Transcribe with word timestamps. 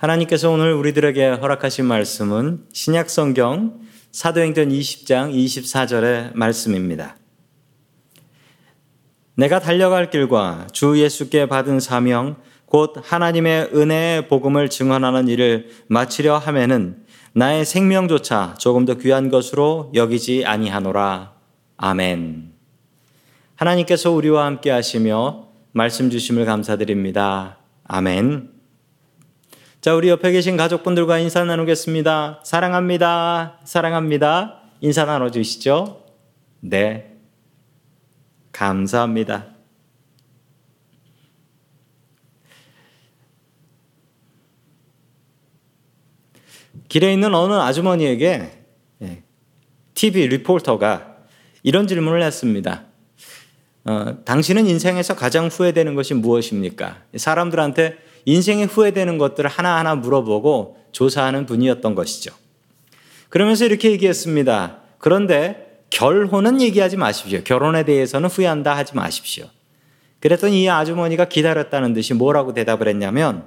하나님께서 0.00 0.50
오늘 0.50 0.72
우리들에게 0.72 1.28
허락하신 1.28 1.84
말씀은 1.84 2.64
신약 2.72 3.10
성경 3.10 3.80
사도행전 4.12 4.70
20장 4.70 5.34
24절의 5.34 6.34
말씀입니다. 6.34 7.18
내가 9.34 9.60
달려갈 9.60 10.08
길과 10.08 10.68
주 10.72 10.98
예수께 10.98 11.48
받은 11.48 11.80
사명 11.80 12.36
곧 12.64 12.94
하나님의 13.04 13.72
은혜의 13.74 14.28
복음을 14.28 14.70
증언하는 14.70 15.28
일을 15.28 15.68
마치려 15.88 16.38
하면은 16.38 17.04
나의 17.34 17.66
생명조차 17.66 18.54
조금 18.58 18.86
더 18.86 18.94
귀한 18.94 19.28
것으로 19.28 19.92
여기지 19.94 20.46
아니하노라. 20.46 21.34
아멘. 21.76 22.54
하나님께서 23.54 24.10
우리와 24.12 24.46
함께 24.46 24.70
하시며 24.70 25.48
말씀 25.72 26.08
주심을 26.08 26.46
감사드립니다. 26.46 27.58
아멘. 27.84 28.49
자, 29.80 29.94
우리 29.94 30.10
옆에 30.10 30.30
계신 30.30 30.58
가족분들과 30.58 31.20
인사 31.20 31.42
나누겠습니다. 31.42 32.40
사랑합니다. 32.44 33.60
사랑합니다. 33.64 34.60
인사 34.82 35.06
나눠주시죠. 35.06 36.04
네. 36.60 37.16
감사합니다. 38.52 39.46
길에 46.88 47.14
있는 47.14 47.34
어느 47.34 47.54
아주머니에게 47.54 48.64
TV 49.94 50.22
예, 50.22 50.26
리포터가 50.26 51.16
이런 51.62 51.86
질문을 51.86 52.22
했습니다. 52.22 52.84
어, 53.84 54.18
당신은 54.26 54.66
인생에서 54.66 55.16
가장 55.16 55.46
후회되는 55.46 55.94
것이 55.94 56.12
무엇입니까? 56.12 57.02
사람들한테 57.16 58.09
인생에 58.24 58.64
후회되는 58.64 59.18
것들을 59.18 59.48
하나하나 59.48 59.94
물어보고 59.94 60.78
조사하는 60.92 61.46
분이었던 61.46 61.94
것이죠. 61.94 62.34
그러면서 63.28 63.64
이렇게 63.64 63.90
얘기했습니다. 63.92 64.78
그런데 64.98 65.82
결혼은 65.90 66.60
얘기하지 66.60 66.96
마십시오. 66.96 67.42
결혼에 67.42 67.84
대해서는 67.84 68.28
후회한다 68.28 68.76
하지 68.76 68.94
마십시오. 68.94 69.46
그랬더니 70.20 70.62
이 70.62 70.68
아주머니가 70.68 71.26
기다렸다는 71.26 71.94
듯이 71.94 72.14
뭐라고 72.14 72.52
대답을 72.52 72.88
했냐면 72.88 73.44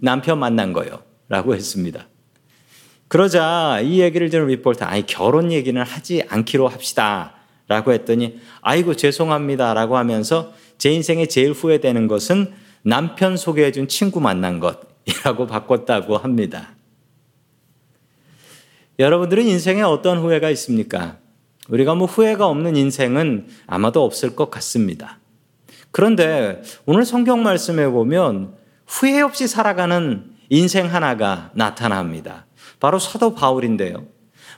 남편 0.00 0.38
만난 0.38 0.72
거요. 0.72 1.02
라고 1.28 1.54
했습니다. 1.54 2.08
그러자 3.08 3.80
이 3.82 4.00
얘기를 4.00 4.30
들은 4.30 4.46
리포터, 4.46 4.84
아니, 4.84 5.04
결혼 5.04 5.50
얘기는 5.52 5.80
하지 5.82 6.22
않기로 6.28 6.68
합시다. 6.68 7.34
라고 7.66 7.92
했더니, 7.92 8.38
아이고, 8.60 8.94
죄송합니다. 8.94 9.74
라고 9.74 9.96
하면서 9.96 10.52
제 10.78 10.90
인생에 10.92 11.26
제일 11.26 11.52
후회되는 11.52 12.06
것은 12.06 12.52
남편 12.82 13.36
소개해준 13.36 13.88
친구 13.88 14.20
만난 14.20 14.60
것이라고 14.60 15.46
바꿨다고 15.46 16.16
합니다. 16.16 16.74
여러분들은 18.98 19.46
인생에 19.46 19.82
어떤 19.82 20.18
후회가 20.18 20.50
있습니까? 20.50 21.16
우리가 21.68 21.94
뭐 21.94 22.06
후회가 22.06 22.46
없는 22.46 22.76
인생은 22.76 23.48
아마도 23.66 24.04
없을 24.04 24.36
것 24.36 24.50
같습니다. 24.50 25.18
그런데 25.90 26.62
오늘 26.84 27.04
성경 27.04 27.42
말씀에 27.42 27.88
보면 27.88 28.54
후회 28.86 29.20
없이 29.20 29.46
살아가는 29.46 30.30
인생 30.48 30.92
하나가 30.92 31.50
나타납니다. 31.54 32.46
바로 32.78 32.98
사도 32.98 33.34
바울인데요. 33.34 34.06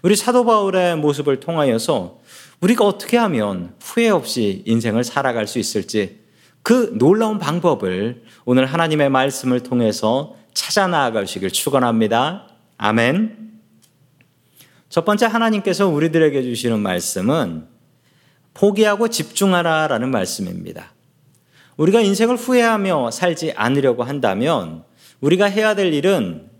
우리 0.02 0.16
사도 0.16 0.44
바울의 0.44 0.96
모습을 0.96 1.38
통하여서 1.38 2.20
우리가 2.60 2.84
어떻게 2.84 3.16
하면 3.18 3.74
후회 3.80 4.08
없이 4.08 4.62
인생을 4.66 5.04
살아갈 5.04 5.46
수 5.46 5.58
있을지 5.58 6.21
그 6.62 6.92
놀라운 6.96 7.38
방법을 7.38 8.22
오늘 8.44 8.66
하나님의 8.66 9.10
말씀을 9.10 9.60
통해서 9.60 10.36
찾아 10.54 10.86
나아가시길 10.86 11.50
축원합니다. 11.50 12.48
아멘. 12.78 13.60
첫 14.88 15.04
번째 15.04 15.26
하나님께서 15.26 15.88
우리들에게 15.88 16.42
주시는 16.42 16.80
말씀은 16.80 17.66
포기하고 18.54 19.08
집중하라라는 19.08 20.10
말씀입니다. 20.10 20.92
우리가 21.76 22.00
인생을 22.00 22.36
후회하며 22.36 23.10
살지 23.10 23.52
않으려고 23.56 24.02
한다면 24.04 24.84
우리가 25.20 25.46
해야 25.46 25.74
될 25.74 25.92
일은 25.94 26.50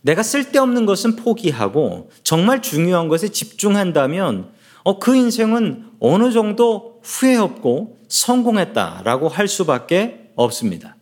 내가 0.00 0.22
쓸데없는 0.22 0.86
것은 0.86 1.16
포기하고 1.16 2.10
정말 2.22 2.62
중요한 2.62 3.08
것에 3.08 3.28
집중한다면 3.28 4.50
어, 4.82 4.98
그 4.98 5.14
인생은 5.14 5.84
어느 6.00 6.32
정도 6.32 7.00
후회 7.02 7.36
없고 7.36 7.97
성공했다라고 8.08 9.28
할 9.28 9.48
수밖에 9.48 10.30
없습니다. 10.34 10.96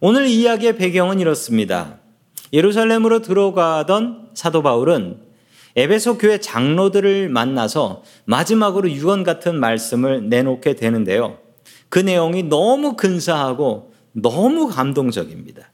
오늘 0.00 0.26
이야기의 0.26 0.76
배경은 0.76 1.20
이렇습니다. 1.20 1.98
예루살렘으로 2.52 3.22
들어가던 3.22 4.30
사도 4.34 4.62
바울은 4.62 5.20
에베소 5.74 6.18
교회 6.18 6.38
장로들을 6.38 7.28
만나서 7.28 8.02
마지막으로 8.24 8.90
유언 8.90 9.24
같은 9.24 9.58
말씀을 9.58 10.28
내놓게 10.28 10.74
되는데요. 10.74 11.38
그 11.88 11.98
내용이 11.98 12.44
너무 12.44 12.96
근사하고 12.96 13.92
너무 14.12 14.68
감동적입니다. 14.68 15.70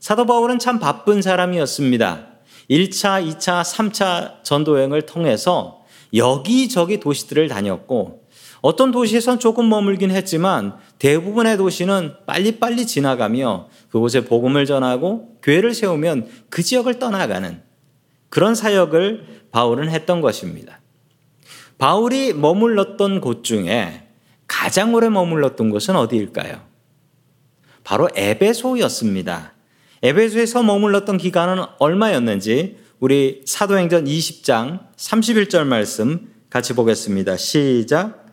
사도 0.00 0.26
바울은 0.26 0.58
참 0.58 0.80
바쁜 0.80 1.22
사람이었습니다. 1.22 2.26
1차, 2.68 3.24
2차, 3.26 3.62
3차 3.62 4.42
전도여행을 4.42 5.02
통해서 5.02 5.82
여기저기 6.14 7.00
도시들을 7.00 7.48
다녔고 7.48 8.23
어떤 8.64 8.92
도시에선 8.92 9.40
조금 9.40 9.68
머물긴 9.68 10.10
했지만 10.10 10.78
대부분의 10.98 11.58
도시는 11.58 12.14
빨리빨리 12.24 12.86
지나가며 12.86 13.68
그곳에 13.90 14.24
복음을 14.24 14.64
전하고 14.64 15.36
교회를 15.42 15.74
세우면 15.74 16.28
그 16.48 16.62
지역을 16.62 16.98
떠나가는 16.98 17.60
그런 18.30 18.54
사역을 18.54 19.48
바울은 19.52 19.90
했던 19.90 20.22
것입니다. 20.22 20.80
바울이 21.76 22.32
머물렀던 22.32 23.20
곳 23.20 23.44
중에 23.44 24.08
가장 24.46 24.94
오래 24.94 25.10
머물렀던 25.10 25.68
곳은 25.68 25.94
어디일까요? 25.96 26.62
바로 27.84 28.08
에베소였습니다. 28.16 29.52
에베소에서 30.02 30.62
머물렀던 30.62 31.18
기간은 31.18 31.64
얼마였는지 31.78 32.78
우리 32.98 33.42
사도행전 33.44 34.06
20장 34.06 34.86
31절 34.96 35.64
말씀 35.64 36.32
같이 36.48 36.72
보겠습니다. 36.72 37.36
시작. 37.36 38.23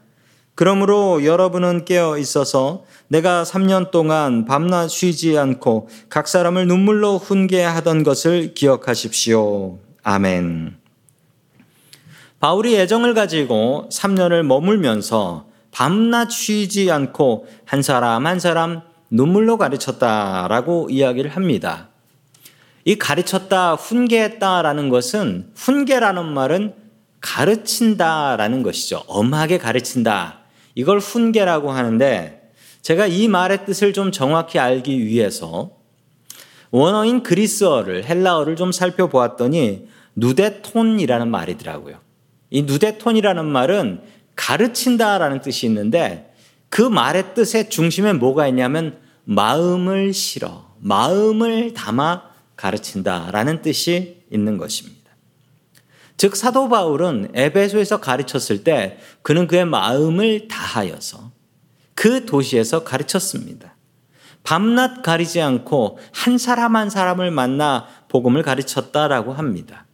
그러므로 0.62 1.26
여러분은 1.26 1.86
깨어 1.86 2.20
있어서 2.20 2.84
내가 3.08 3.42
3년 3.42 3.90
동안 3.90 4.46
밤낮 4.46 4.90
쉬지 4.90 5.36
않고 5.36 5.90
각 6.08 6.28
사람을 6.28 6.68
눈물로 6.68 7.18
훈계하던 7.18 8.04
것을 8.04 8.54
기억하십시오. 8.54 9.80
아멘. 10.04 10.76
바울이 12.40 12.76
애정을 12.76 13.16
가지고 13.16 13.90
3년을 13.92 14.44
머물면서 14.44 15.48
밤낮 15.72 16.30
쉬지 16.30 16.92
않고 16.92 17.48
한 17.66 17.82
사람 17.82 18.28
한 18.28 18.40
사람 18.40 18.82
눈물로 19.10 19.58
가르쳤다라고 19.58 20.90
이야기를 20.92 21.32
합니다. 21.32 21.90
이 22.86 23.00
가르쳤다, 23.00 23.74
훈계했다라는 23.74 24.90
것은 24.90 25.54
훈계라는 25.56 26.24
말은 26.24 26.76
가르친다라는 27.20 28.62
것이죠. 28.62 29.04
엄하게 29.08 29.58
가르친다. 29.58 30.41
이걸 30.76 31.00
훈계라고 31.00 31.72
하는데 31.72 32.52
제가 32.82 33.08
이 33.08 33.28
말의 33.28 33.66
뜻을 33.66 33.94
좀 33.94 34.12
정확히 34.12 34.60
알기 34.60 35.06
위해서 35.06 35.72
원어인 36.72 37.22
그리스어를 37.22 38.06
헬라어를 38.06 38.56
좀 38.56 38.72
살펴보았더니 38.72 39.88
누데톤이라는 40.16 41.30
말이더라고요. 41.30 41.98
이 42.50 42.64
누데톤이라는 42.64 43.46
말은 43.46 44.02
가르친다라는 44.36 45.42
뜻이 45.42 45.66
있는데 45.68 46.34
그 46.70 46.82
말의 46.82 47.34
뜻의 47.34 47.70
중심에 47.70 48.14
뭐가 48.14 48.48
있냐면 48.48 48.98
마음을 49.26 50.14
실어 50.14 50.72
마음을 50.80 51.74
담아 51.74 52.24
가르친다라는 52.56 53.62
뜻이 53.62 54.24
있는 54.32 54.58
것입니다. 54.58 55.01
즉 56.22 56.36
사도 56.36 56.70
바울은 56.70 57.32
에베소에서 57.34 58.00
가르쳤을 58.00 58.64
때 58.64 59.00
그는 59.24 59.48
그의 59.48 59.66
마음을 59.66 60.48
다하여서 60.48 61.32
그 61.96 62.28
도시에서 62.28 62.84
가르쳤습니다. 62.84 63.76
밤낮 64.44 65.02
가리지 65.02 65.42
않고 65.42 65.98
한 66.12 66.38
사람 66.38 66.76
한 66.76 66.92
사람을 66.92 67.32
만나 67.32 67.88
복음을 68.08 68.44
가르쳤다라고 68.44 69.34
합니다. 69.34 69.88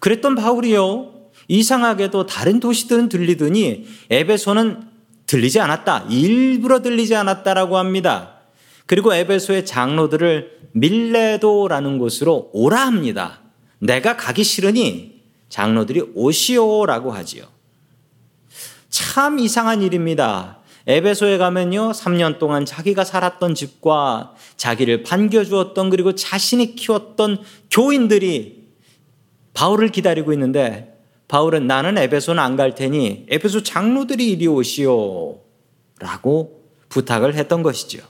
그랬던 0.00 0.34
바울이요. 0.34 1.12
이상하게도 1.46 2.26
다른 2.26 2.58
도시들은 2.58 3.08
들리더니 3.08 3.86
에베소는 4.10 4.88
들리지 5.26 5.60
않았다. 5.60 6.06
일부러 6.10 6.82
들리지 6.82 7.14
않았다라고 7.14 7.78
합니다. 7.78 8.40
그리고 8.86 9.14
에베소의 9.14 9.66
장로들을 9.66 10.70
밀레도라는 10.72 11.98
곳으로 11.98 12.50
오라 12.52 12.84
합니다. 12.84 13.42
내가 13.78 14.16
가기 14.16 14.42
싫으니 14.42 15.13
장로들이 15.54 16.02
오시오라고 16.16 17.12
하지요. 17.12 17.44
참 18.90 19.38
이상한 19.38 19.82
일입니다. 19.82 20.58
에베소에 20.88 21.38
가면요, 21.38 21.92
3년 21.92 22.40
동안 22.40 22.64
자기가 22.66 23.04
살았던 23.04 23.54
집과 23.54 24.34
자기를 24.56 25.04
반겨주었던 25.04 25.90
그리고 25.90 26.16
자신이 26.16 26.74
키웠던 26.74 27.38
교인들이 27.70 28.64
바울을 29.54 29.90
기다리고 29.90 30.32
있는데 30.32 30.98
바울은 31.28 31.68
나는 31.68 31.98
에베소는 31.98 32.42
안 32.42 32.56
갈 32.56 32.74
테니 32.74 33.26
에베소 33.28 33.62
장로들이 33.62 34.32
이리 34.32 34.48
오시오. 34.48 35.38
라고 36.00 36.64
부탁을 36.88 37.36
했던 37.36 37.62
것이죠. 37.62 38.00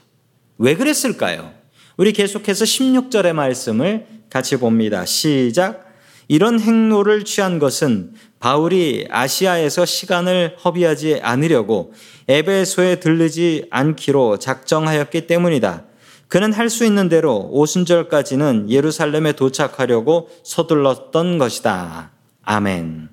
왜 0.57 0.75
그랬을까요? 0.75 1.53
우리 1.95 2.11
계속해서 2.11 2.65
16절의 2.65 3.33
말씀을 3.33 4.07
같이 4.31 4.57
봅니다. 4.57 5.05
시작. 5.05 5.84
이런 6.27 6.59
행로를 6.59 7.23
취한 7.23 7.59
것은 7.59 8.13
바울이 8.39 9.07
아시아에서 9.09 9.85
시간을 9.85 10.57
허비하지 10.63 11.19
않으려고 11.21 11.93
에베소에 12.27 12.99
들르지 12.99 13.65
않기로 13.69 14.39
작정하였기 14.39 15.27
때문이다. 15.27 15.83
그는 16.27 16.53
할 16.53 16.69
수 16.69 16.85
있는 16.85 17.07
대로 17.07 17.47
오순절까지는 17.51 18.69
예루살렘에 18.69 19.33
도착하려고 19.33 20.29
서둘렀던 20.43 21.37
것이다. 21.37 22.11
아멘. 22.43 23.09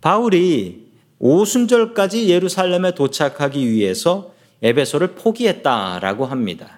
바울이 0.00 0.86
오순절까지 1.18 2.28
예루살렘에 2.28 2.94
도착하기 2.94 3.70
위해서 3.70 4.32
에베소를 4.62 5.14
포기했다라고 5.14 6.26
합니다. 6.26 6.75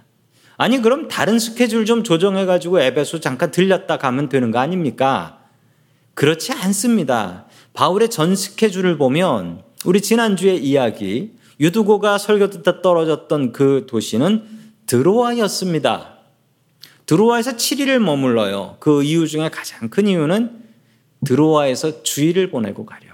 아니 0.59 0.83
그럼 0.83 1.07
다른 1.07 1.39
스케줄 1.39 1.87
좀 1.87 2.03
조정해 2.03 2.45
가지고 2.45 2.81
에베소 2.81 3.21
잠깐 3.21 3.53
들렸다 3.53 3.97
가면 3.97 4.29
되는 4.29 4.51
거 4.51 4.59
아닙니까? 4.59 5.39
그렇지 6.15 6.53
않습니다. 6.53 7.47
바울의 7.75 8.11
전 8.11 8.35
스케줄을 8.35 8.99
보면 8.99 9.63
우리 9.85 10.01
지난주에 10.01 10.57
이야기 10.57 11.39
유두고가 11.61 12.19
설교 12.19 12.51
듣다 12.51 12.83
떨어졌던 12.83 13.53
그 13.53 13.87
도시는 13.89 14.45
드로아였습니다. 14.87 16.19
드로아에서 17.07 17.53
7일을 17.53 18.01
머물러요. 18.01 18.79
그 18.81 19.05
이유 19.05 19.29
중에 19.29 19.51
가장 19.51 19.89
큰 19.89 20.09
이유는 20.09 20.61
드로아에서 21.25 22.03
주일을 22.03 22.51
보내고 22.51 22.85
가려고. 22.85 23.08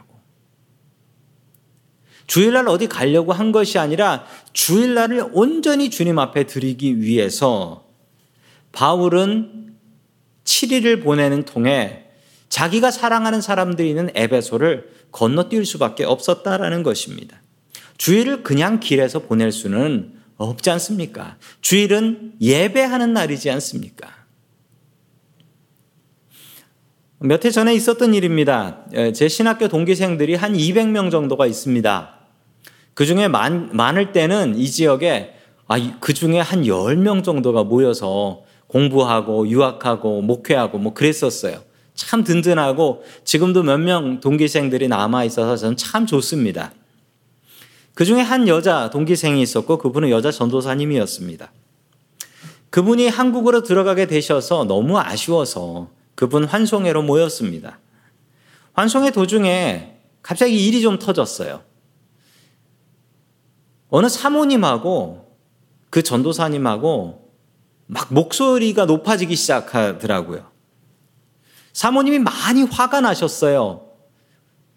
주일날 2.26 2.69
어디 2.69 2.87
가려고 2.87 3.32
한 3.32 3.53
것이 3.53 3.79
아니라 3.79 4.25
주일날을 4.53 5.31
온전히 5.32 5.91
주님 5.91 6.19
앞에 6.19 6.44
드리기 6.44 7.00
위해서 7.00 7.87
바울은 8.73 9.75
7일을 10.44 11.03
보내는 11.03 11.44
통에 11.44 12.05
자기가 12.49 12.91
사랑하는 12.91 13.41
사람들이 13.41 13.88
있는 13.88 14.11
에베소를 14.15 14.91
건너뛸 15.12 15.65
수밖에 15.65 16.05
없었다라는 16.05 16.82
것입니다. 16.82 17.41
주일을 17.97 18.43
그냥 18.43 18.81
길에서 18.81 19.20
보낼 19.20 19.53
수는 19.53 20.15
없지 20.37 20.70
않습니까? 20.70 21.37
주일은 21.61 22.35
예배하는 22.41 23.12
날이지 23.12 23.50
않습니까? 23.50 24.25
몇 27.20 27.44
해 27.44 27.50
전에 27.50 27.75
있었던 27.75 28.12
일입니다. 28.12 28.85
제 29.15 29.29
신학교 29.29 29.69
동기생들이 29.69 30.35
한 30.35 30.53
200명 30.53 31.11
정도가 31.11 31.47
있습니다. 31.47 32.14
그 32.94 33.06
중에 33.06 33.29
많, 33.29 33.70
많을 33.73 34.12
때는 34.12 34.56
이 34.56 34.70
지역에 34.70 35.35
아, 35.67 35.76
그 36.00 36.14
중에 36.14 36.41
한 36.41 36.62
10명 36.62 37.25
정도가 37.25 37.64
모여서 37.64 38.43
공부하고 38.69 39.49
유학하고 39.49 40.20
목회하고 40.23 40.79
뭐 40.79 40.94
그랬었어요. 40.94 41.62
참 41.94 42.25
든든하고 42.25 43.05
지금도 43.25 43.62
몇 43.62 43.79
명 43.79 44.20
동기생들이 44.20 44.88
남아 44.88 45.25
있어서 45.25 45.56
저는 45.56 45.76
참 45.76 46.06
좋습니다. 46.06 46.73
그 47.94 48.05
중에 48.05 48.20
한 48.20 48.49
여자 48.49 48.91
동기생이 48.91 49.41
있었고 49.41 49.79
그분은 49.79 50.11
여자 50.11 50.32
전도사님이었습니다. 50.32 51.52
그분이 52.70 53.08
한국으로 53.08 53.62
들어가게 53.62 54.06
되셔서 54.06 54.64
너무 54.64 54.99
아쉬워서 54.99 55.91
그분 56.17 56.44
환송회로 56.44 57.02
모였습니다. 57.02 57.79
환송회 58.73 59.12
도중에 59.12 59.94
갑자기 60.23 60.67
일이 60.67 60.82
좀 60.82 60.99
터졌어요. 60.99 61.61
어느 63.96 64.08
사모님하고 64.08 65.25
그 65.88 66.02
전도사님하고 66.02 67.31
막 67.87 68.12
목소리가 68.12 68.87
높아지기 68.87 69.37
시작하더라고요. 69.37 70.50
사모님이 71.73 72.19
많이 72.19 72.64
화가 72.64 73.00
나셨어요. 73.02 73.87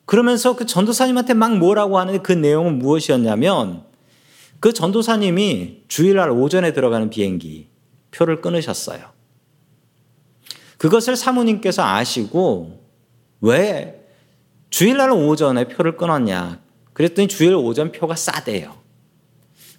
그러면서 0.06 0.56
그 0.56 0.68
전도사님한테 0.68 1.34
막 1.34 1.58
뭐라고 1.58 1.98
하는데 1.98 2.20
그 2.20 2.32
내용은 2.32 2.78
무엇이었냐면 2.78 3.86
그 4.60 4.72
전도사님이 4.72 5.86
주일날 5.88 6.30
오전에 6.30 6.74
들어가는 6.74 7.10
비행기 7.10 7.70
표를 8.12 8.40
끊으셨어요. 8.40 9.04
그것을 10.78 11.16
사모님께서 11.16 11.84
아시고 11.84 12.84
왜 13.42 14.08
주일날 14.70 15.10
오전에 15.12 15.70
표를 15.70 15.98
끊었냐? 15.98 16.60
그랬더니 16.94 17.28
주일 17.28 17.56
오전 17.56 17.92
표가 17.92 18.16
싸대요. 18.16 18.77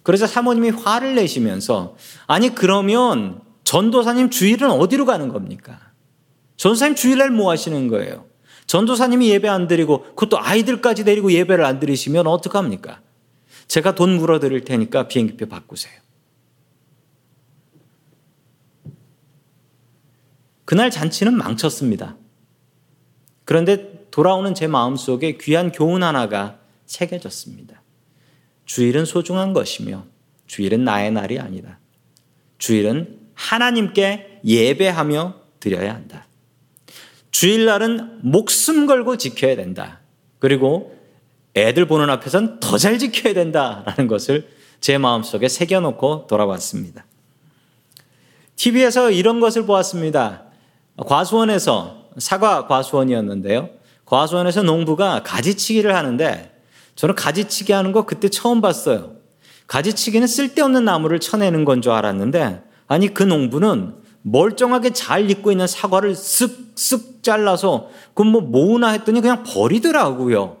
그래서 0.03 0.27
사모님이 0.27 0.69
화를 0.69 1.15
내시면서 1.15 1.95
아니 2.27 2.53
그러면 2.55 3.41
전도사님 3.63 4.29
주일은 4.29 4.71
어디로 4.71 5.05
가는 5.05 5.29
겁니까? 5.29 5.79
전도사님 6.57 6.95
주일날 6.95 7.29
뭐 7.29 7.51
하시는 7.51 7.87
거예요? 7.87 8.25
전도사님이 8.67 9.29
예배 9.29 9.47
안 9.47 9.67
드리고 9.67 10.03
그것도 10.15 10.39
아이들까지 10.39 11.03
데리고 11.03 11.31
예배를 11.31 11.65
안 11.65 11.79
드리시면 11.79 12.27
어떡합니까? 12.27 13.01
제가 13.67 13.95
돈 13.95 14.17
물어 14.17 14.39
드릴 14.39 14.63
테니까 14.63 15.07
비행기표 15.07 15.47
바꾸세요. 15.47 15.93
그날 20.65 20.91
잔치는 20.91 21.35
망쳤습니다. 21.35 22.15
그런데 23.43 24.05
돌아오는 24.11 24.53
제 24.53 24.67
마음속에 24.67 25.37
귀한 25.39 25.71
교훈 25.71 26.03
하나가 26.03 26.59
새겨졌습니다. 26.85 27.78
주일은 28.69 29.03
소중한 29.03 29.53
것이며 29.53 30.05
주일은 30.45 30.83
나의 30.83 31.09
날이 31.09 31.39
아니다. 31.39 31.79
주일은 32.59 33.17
하나님께 33.33 34.41
예배하며 34.45 35.33
드려야 35.59 35.95
한다. 35.95 36.27
주일날은 37.31 38.19
목숨 38.21 38.85
걸고 38.85 39.17
지켜야 39.17 39.55
된다. 39.55 40.01
그리고 40.37 40.95
애들 41.55 41.87
보는 41.87 42.11
앞에선 42.11 42.59
더 42.59 42.77
잘 42.77 42.99
지켜야 42.99 43.33
된다라는 43.33 44.05
것을 44.05 44.47
제 44.79 44.99
마음속에 44.99 45.49
새겨놓고 45.49 46.27
돌아왔습니다. 46.27 47.07
TV에서 48.55 49.09
이런 49.09 49.39
것을 49.39 49.65
보았습니다. 49.65 50.43
과수원에서 50.95 52.09
사과 52.19 52.67
과수원이었는데요. 52.67 53.71
과수원에서 54.05 54.61
농부가 54.61 55.23
가지치기를 55.23 55.95
하는데 55.95 56.48
저는 56.99 57.15
가지치기 57.15 57.71
하는 57.71 57.93
거 57.93 58.05
그때 58.05 58.27
처음 58.27 58.59
봤어요. 58.59 59.13
가지치기는 59.67 60.27
쓸데없는 60.27 60.83
나무를 60.83 61.21
쳐내는 61.21 61.63
건 61.63 61.81
줄 61.81 61.93
알았는데 61.93 62.61
아니 62.87 63.13
그 63.13 63.23
농부는 63.23 63.95
멀쩡하게 64.23 64.91
잘 64.91 65.31
익고 65.31 65.49
있는 65.51 65.65
사과를 65.65 66.13
쓱쓱 66.13 67.23
잘라서 67.23 67.87
그럼 68.13 68.33
뭐 68.33 68.41
모으나 68.41 68.89
했더니 68.89 69.21
그냥 69.21 69.45
버리더라고요. 69.45 70.57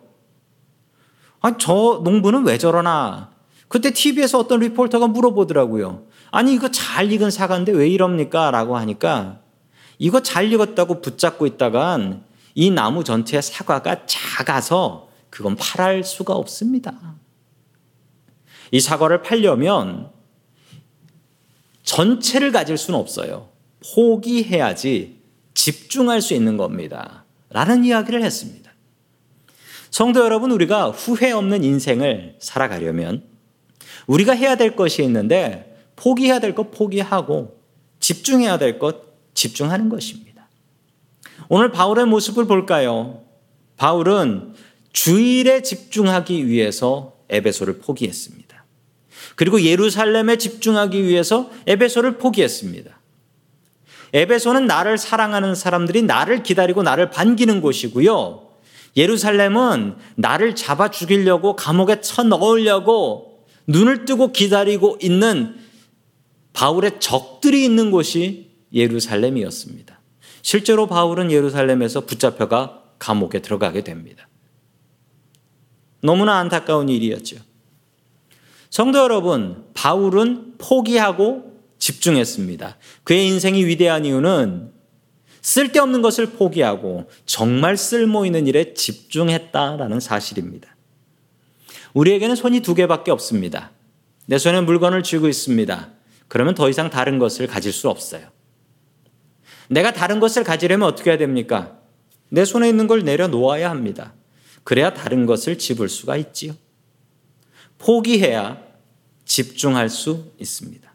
아니 1.41 1.55
저 1.59 1.99
농부는 2.05 2.45
왜 2.45 2.57
저러나? 2.57 3.31
그때 3.67 3.91
TV에서 3.91 4.39
어떤 4.39 4.61
리포터가 4.61 5.07
물어보더라고요. 5.07 6.03
아니 6.31 6.53
이거 6.53 6.71
잘 6.71 7.11
익은 7.11 7.31
사과인데 7.31 7.73
왜 7.73 7.89
이럽니까? 7.89 8.49
라고 8.51 8.77
하니까 8.77 9.39
이거 9.97 10.21
잘 10.21 10.53
익었다고 10.53 11.01
붙잡고 11.01 11.45
있다간 11.47 12.23
이 12.55 12.71
나무 12.71 13.03
전체의 13.03 13.41
사과가 13.41 14.05
작아서 14.05 15.08
그건 15.29 15.55
팔할 15.55 16.03
수가 16.03 16.33
없습니다. 16.35 17.15
이 18.71 18.79
사과를 18.79 19.21
팔려면 19.21 20.11
전체를 21.83 22.51
가질 22.51 22.77
수는 22.77 22.99
없어요. 22.99 23.49
포기해야지 23.95 25.19
집중할 25.53 26.21
수 26.21 26.33
있는 26.33 26.57
겁니다. 26.57 27.25
라는 27.49 27.83
이야기를 27.83 28.21
했습니다. 28.23 28.71
성도 29.89 30.23
여러분, 30.23 30.51
우리가 30.51 30.91
후회 30.91 31.31
없는 31.31 31.63
인생을 31.63 32.37
살아가려면 32.39 33.23
우리가 34.05 34.33
해야 34.33 34.55
될 34.55 34.75
것이 34.75 35.03
있는데 35.03 35.75
포기해야 35.95 36.39
될 36.39 36.53
것 36.53 36.71
포기하고 36.71 37.59
집중해야 37.99 38.57
될 38.57 38.79
것 38.79 39.09
집중하는 39.33 39.89
것입니다. 39.89 40.47
오늘 41.49 41.71
바울의 41.71 42.05
모습을 42.05 42.45
볼까요? 42.45 43.23
바울은 43.77 44.53
주일에 44.93 45.61
집중하기 45.61 46.47
위해서 46.47 47.17
에베소를 47.29 47.79
포기했습니다. 47.79 48.65
그리고 49.35 49.61
예루살렘에 49.61 50.37
집중하기 50.37 51.03
위해서 51.03 51.49
에베소를 51.67 52.17
포기했습니다. 52.17 52.99
에베소는 54.13 54.65
나를 54.65 54.97
사랑하는 54.97 55.55
사람들이 55.55 56.01
나를 56.01 56.43
기다리고 56.43 56.83
나를 56.83 57.11
반기는 57.11 57.61
곳이고요. 57.61 58.49
예루살렘은 58.97 59.95
나를 60.15 60.55
잡아 60.55 60.89
죽이려고 60.89 61.55
감옥에 61.55 62.01
쳐 62.01 62.23
넣으려고 62.23 63.45
눈을 63.67 64.05
뜨고 64.05 64.31
기다리고 64.31 64.97
있는 65.01 65.55
바울의 66.53 66.99
적들이 66.99 67.63
있는 67.63 67.91
곳이 67.91 68.49
예루살렘이었습니다. 68.73 69.99
실제로 70.41 70.87
바울은 70.87 71.31
예루살렘에서 71.31 72.01
붙잡혀가 72.01 72.83
감옥에 72.97 73.39
들어가게 73.39 73.83
됩니다. 73.83 74.28
너무나 76.01 76.37
안타까운 76.39 76.89
일이었죠. 76.89 77.37
성도 78.69 78.99
여러분, 78.99 79.65
바울은 79.73 80.55
포기하고 80.57 81.59
집중했습니다. 81.79 82.77
그의 83.03 83.27
인생이 83.27 83.65
위대한 83.65 84.05
이유는 84.05 84.71
쓸데없는 85.41 86.01
것을 86.01 86.27
포기하고 86.27 87.09
정말 87.25 87.77
쓸모 87.77 88.25
있는 88.25 88.45
일에 88.47 88.73
집중했다라는 88.73 89.99
사실입니다. 89.99 90.75
우리에게는 91.93 92.35
손이 92.35 92.59
두 92.59 92.75
개밖에 92.75 93.11
없습니다. 93.11 93.71
내 94.25 94.37
손에 94.37 94.61
물건을 94.61 95.01
쥐고 95.01 95.27
있습니다. 95.27 95.89
그러면 96.27 96.53
더 96.53 96.69
이상 96.69 96.89
다른 96.89 97.17
것을 97.17 97.47
가질 97.47 97.73
수 97.73 97.89
없어요. 97.89 98.27
내가 99.69 99.93
다른 99.93 100.19
것을 100.19 100.43
가지려면 100.43 100.87
어떻게 100.87 101.09
해야 101.09 101.17
됩니까? 101.17 101.79
내 102.29 102.45
손에 102.45 102.69
있는 102.69 102.87
걸 102.87 103.03
내려놓아야 103.03 103.69
합니다. 103.69 104.13
그래야 104.63 104.93
다른 104.93 105.25
것을 105.25 105.57
집을 105.57 105.89
수가 105.89 106.17
있지요. 106.17 106.53
포기해야 107.77 108.61
집중할 109.25 109.89
수 109.89 110.31
있습니다. 110.39 110.89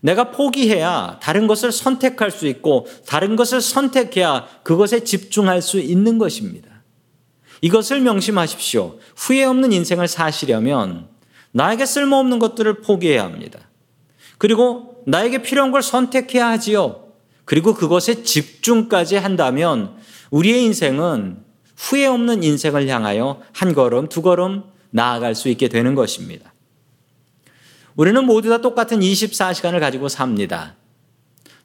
내가 0.00 0.30
포기해야 0.30 1.18
다른 1.22 1.46
것을 1.46 1.72
선택할 1.72 2.30
수 2.30 2.46
있고 2.46 2.86
다른 3.06 3.36
것을 3.36 3.60
선택해야 3.60 4.46
그것에 4.62 5.02
집중할 5.02 5.62
수 5.62 5.78
있는 5.78 6.18
것입니다. 6.18 6.82
이것을 7.62 8.00
명심하십시오. 8.00 8.98
후회 9.16 9.44
없는 9.44 9.72
인생을 9.72 10.06
사시려면 10.08 11.08
나에게 11.52 11.86
쓸모없는 11.86 12.38
것들을 12.38 12.82
포기해야 12.82 13.24
합니다. 13.24 13.60
그리고 14.36 15.02
나에게 15.06 15.42
필요한 15.42 15.70
걸 15.70 15.82
선택해야 15.82 16.48
하지요. 16.48 17.04
그리고 17.44 17.74
그것에 17.74 18.22
집중까지 18.22 19.16
한다면 19.16 19.96
우리의 20.30 20.64
인생은 20.64 21.43
후회 21.76 22.06
없는 22.06 22.42
인생을 22.42 22.88
향하여 22.88 23.40
한 23.52 23.74
걸음, 23.74 24.08
두 24.08 24.22
걸음 24.22 24.64
나아갈 24.90 25.34
수 25.34 25.48
있게 25.48 25.68
되는 25.68 25.94
것입니다. 25.94 26.52
우리는 27.96 28.24
모두 28.24 28.48
다 28.48 28.58
똑같은 28.58 29.00
24시간을 29.00 29.80
가지고 29.80 30.08
삽니다. 30.08 30.76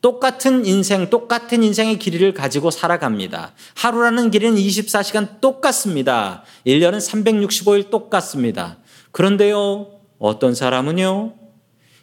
똑같은 0.02 0.66
인생, 0.66 1.10
똑같은 1.10 1.62
인생의 1.62 2.00
길이를 2.00 2.34
가지고 2.34 2.72
살아갑니다. 2.72 3.54
하루라는 3.76 4.32
길은 4.32 4.56
24시간 4.56 5.42
똑같습니다. 5.42 6.44
1년은 6.66 6.98
365일 6.98 7.90
똑같습니다. 7.90 8.78
그런데요, 9.12 9.88
어떤 10.18 10.56
사람은요, 10.56 11.34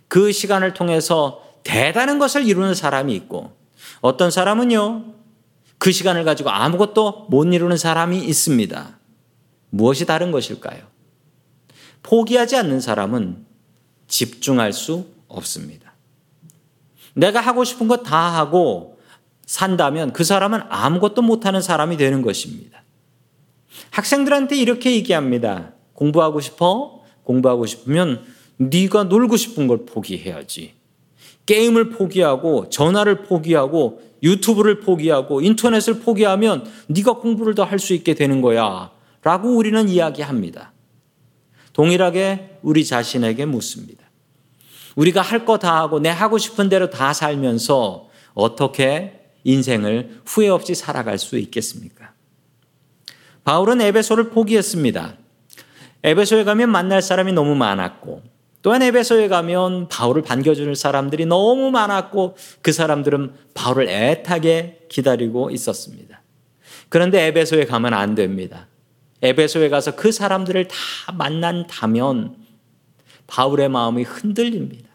그 0.09 0.31
시간을 0.31 0.75
통해서 0.75 1.43
대단한 1.63 2.19
것을 2.19 2.47
이루는 2.47 2.75
사람이 2.75 3.15
있고, 3.15 3.53
어떤 4.01 4.31
사람은요, 4.31 5.16
그 5.79 5.93
시간을 5.93 6.25
가지고 6.25 6.51
아무것도 6.51 7.27
못 7.31 7.45
이루는 7.45 7.77
사람이 7.77 8.19
있습니다. 8.19 8.99
무엇이 9.71 10.07
다른 10.07 10.31
것일까요? 10.31 10.81
포기하지 12.03 12.57
않는 12.57 12.81
사람은 12.81 13.45
집중할 14.09 14.73
수 14.73 15.07
없습니다. 15.29 15.93
내가 17.15 17.41
하고 17.41 17.65
싶은 17.65 17.89
것 17.89 18.03
다 18.03 18.17
하고 18.37 18.99
산다면 19.47 20.13
그 20.13 20.25
사람은 20.25 20.61
아무것도 20.69 21.23
못하는 21.23 21.61
사람이 21.61 21.97
되는 21.97 22.23
것입니다. 22.23 22.83
학생들한테 23.91 24.57
이렇게 24.57 24.93
얘기합니다. 24.93 25.73
공부하고 25.93 26.41
싶어? 26.41 27.03
공부하고 27.25 27.67
싶으면 27.67 28.25
네가 28.59 29.05
놀고 29.05 29.37
싶은 29.37 29.67
걸 29.67 29.85
포기해야지. 29.87 30.75
게임을 31.47 31.91
포기하고 31.91 32.69
전화를 32.71 33.23
포기하고 33.23 34.03
유튜브를 34.27 34.81
포기하고 34.81 35.41
인터넷을 35.41 36.01
포기하면 36.01 36.69
네가 36.89 37.15
공부를 37.15 37.55
더 37.55 37.65
할 37.65 37.79
수 37.79 37.95
있게 37.95 38.15
되는 38.15 38.41
거야. 38.43 38.91
라고 39.23 39.57
우리는 39.57 39.89
이야기합니다. 39.89 40.73
동일하게 41.73 42.59
우리 42.63 42.85
자신에게 42.85 43.47
묻습니다. 43.47 44.05
우리가 44.97 45.21
할 45.23 45.45
거 45.45 45.59
다 45.59 45.77
하고 45.77 45.99
내 46.01 46.09
하고 46.09 46.39
싶은 46.39 46.69
대로 46.69 46.91
다 46.91 47.13
살면서 47.13 48.09
어떻게 48.35 49.31
인생을 49.45 50.21
후회 50.27 50.49
없이 50.49 50.75
살아갈 50.75 51.19
수 51.19 51.39
있겠습니까? 51.39 52.13
바울은 53.45 53.81
에베소를 53.81 54.31
포기했습니다. 54.31 55.17
에베소에 56.03 56.45
가면 56.45 56.71
만날 56.71 57.01
사람이 57.03 57.33
너무 57.33 57.55
많았고 57.55 58.23
또한 58.67 58.83
에베소에 58.83 59.29
가면 59.29 59.87
바울을 59.87 60.23
반겨주는 60.23 60.75
사람들이 60.75 61.25
너무 61.25 61.71
많았고 61.71 62.37
그 62.63 62.73
사람들은 62.73 63.33
바울을 63.55 63.89
애타게 63.89 64.87
기다리고 64.89 65.51
있었습니다. 65.51 66.21
그런데 66.89 67.27
에베소에 67.27 67.67
가면 67.67 67.95
안 67.95 68.17
됩니다. 68.17 68.67
에베소에 69.23 69.69
가서 69.69 69.95
그 69.95 70.11
사람들을 70.11 70.67
다 70.67 71.13
만난다면 71.13 72.35
바울의 73.29 73.69
마음이 73.69 74.03
흔들립니다. 74.03 74.89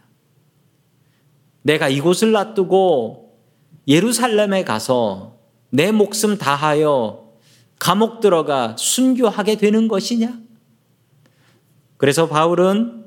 내가 1.61 1.87
이곳을 1.87 2.33
놔두고 2.33 3.37
예루살렘에 3.87 4.65
가서 4.65 5.37
내 5.69 5.93
목숨 5.93 6.37
다하여 6.37 7.35
감옥 7.79 8.19
들어가 8.19 8.75
순교하게 8.77 9.55
되는 9.55 9.87
것이냐? 9.87 10.37
그래서 11.95 12.27
바울은 12.27 12.99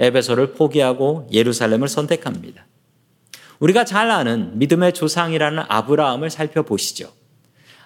에베소를 0.00 0.54
포기하고 0.54 1.28
예루살렘을 1.30 1.86
선택합니다. 1.86 2.66
우리가 3.60 3.84
잘 3.84 4.10
아는 4.10 4.58
믿음의 4.58 4.94
조상이라는 4.94 5.64
아브라함을 5.68 6.30
살펴보시죠. 6.30 7.12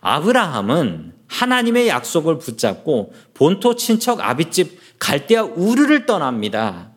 아브라함은 0.01 1.13
하나님의 1.27 1.89
약속을 1.89 2.39
붙잡고 2.39 3.13
본토 3.35 3.75
친척 3.75 4.21
아비집 4.21 4.79
갈대아 4.99 5.43
우르를 5.43 6.07
떠납니다. 6.07 6.93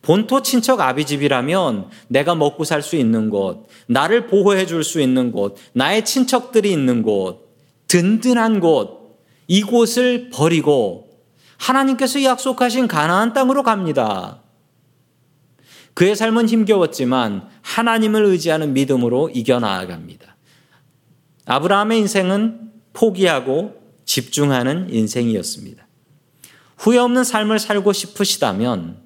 본토 0.00 0.40
친척 0.40 0.80
아비집이라면 0.80 1.90
내가 2.08 2.34
먹고 2.36 2.64
살 2.64 2.80
수 2.80 2.94
있는 2.96 3.28
곳, 3.28 3.66
나를 3.88 4.28
보호해 4.28 4.64
줄 4.64 4.84
수 4.84 5.00
있는 5.00 5.32
곳, 5.32 5.56
나의 5.72 6.04
친척들이 6.04 6.70
있는 6.70 7.02
곳, 7.02 7.52
든든한 7.88 8.60
곳, 8.60 9.20
이곳을 9.48 10.30
버리고 10.32 11.05
하나님께서 11.58 12.22
약속하신 12.22 12.88
가나안 12.88 13.32
땅으로 13.32 13.62
갑니다. 13.62 14.42
그의 15.94 16.14
삶은 16.14 16.48
힘겨웠지만 16.48 17.48
하나님을 17.62 18.24
의지하는 18.24 18.74
믿음으로 18.74 19.30
이겨나아갑니다. 19.30 20.36
아브라함의 21.46 22.00
인생은 22.00 22.72
포기하고 22.92 23.80
집중하는 24.04 24.92
인생이었습니다. 24.92 25.86
후회 26.76 26.98
없는 26.98 27.24
삶을 27.24 27.58
살고 27.58 27.92
싶으시다면 27.92 28.98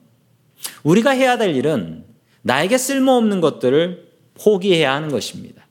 우리가 0.83 1.11
해야 1.11 1.39
될 1.39 1.55
일은 1.55 2.05
나에게 2.43 2.77
쓸모없는 2.77 3.41
것들을 3.41 4.11
포기해야 4.35 4.93
하는 4.93 5.11
것입니다. 5.11 5.67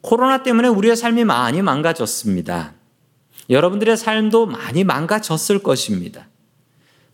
코로나 0.00 0.44
때문에 0.44 0.68
우리의 0.68 0.94
삶이 0.94 1.24
많이 1.24 1.62
망가졌습니다. 1.62 2.75
여러분들의 3.50 3.96
삶도 3.96 4.46
많이 4.46 4.84
망가졌을 4.84 5.60
것입니다. 5.60 6.28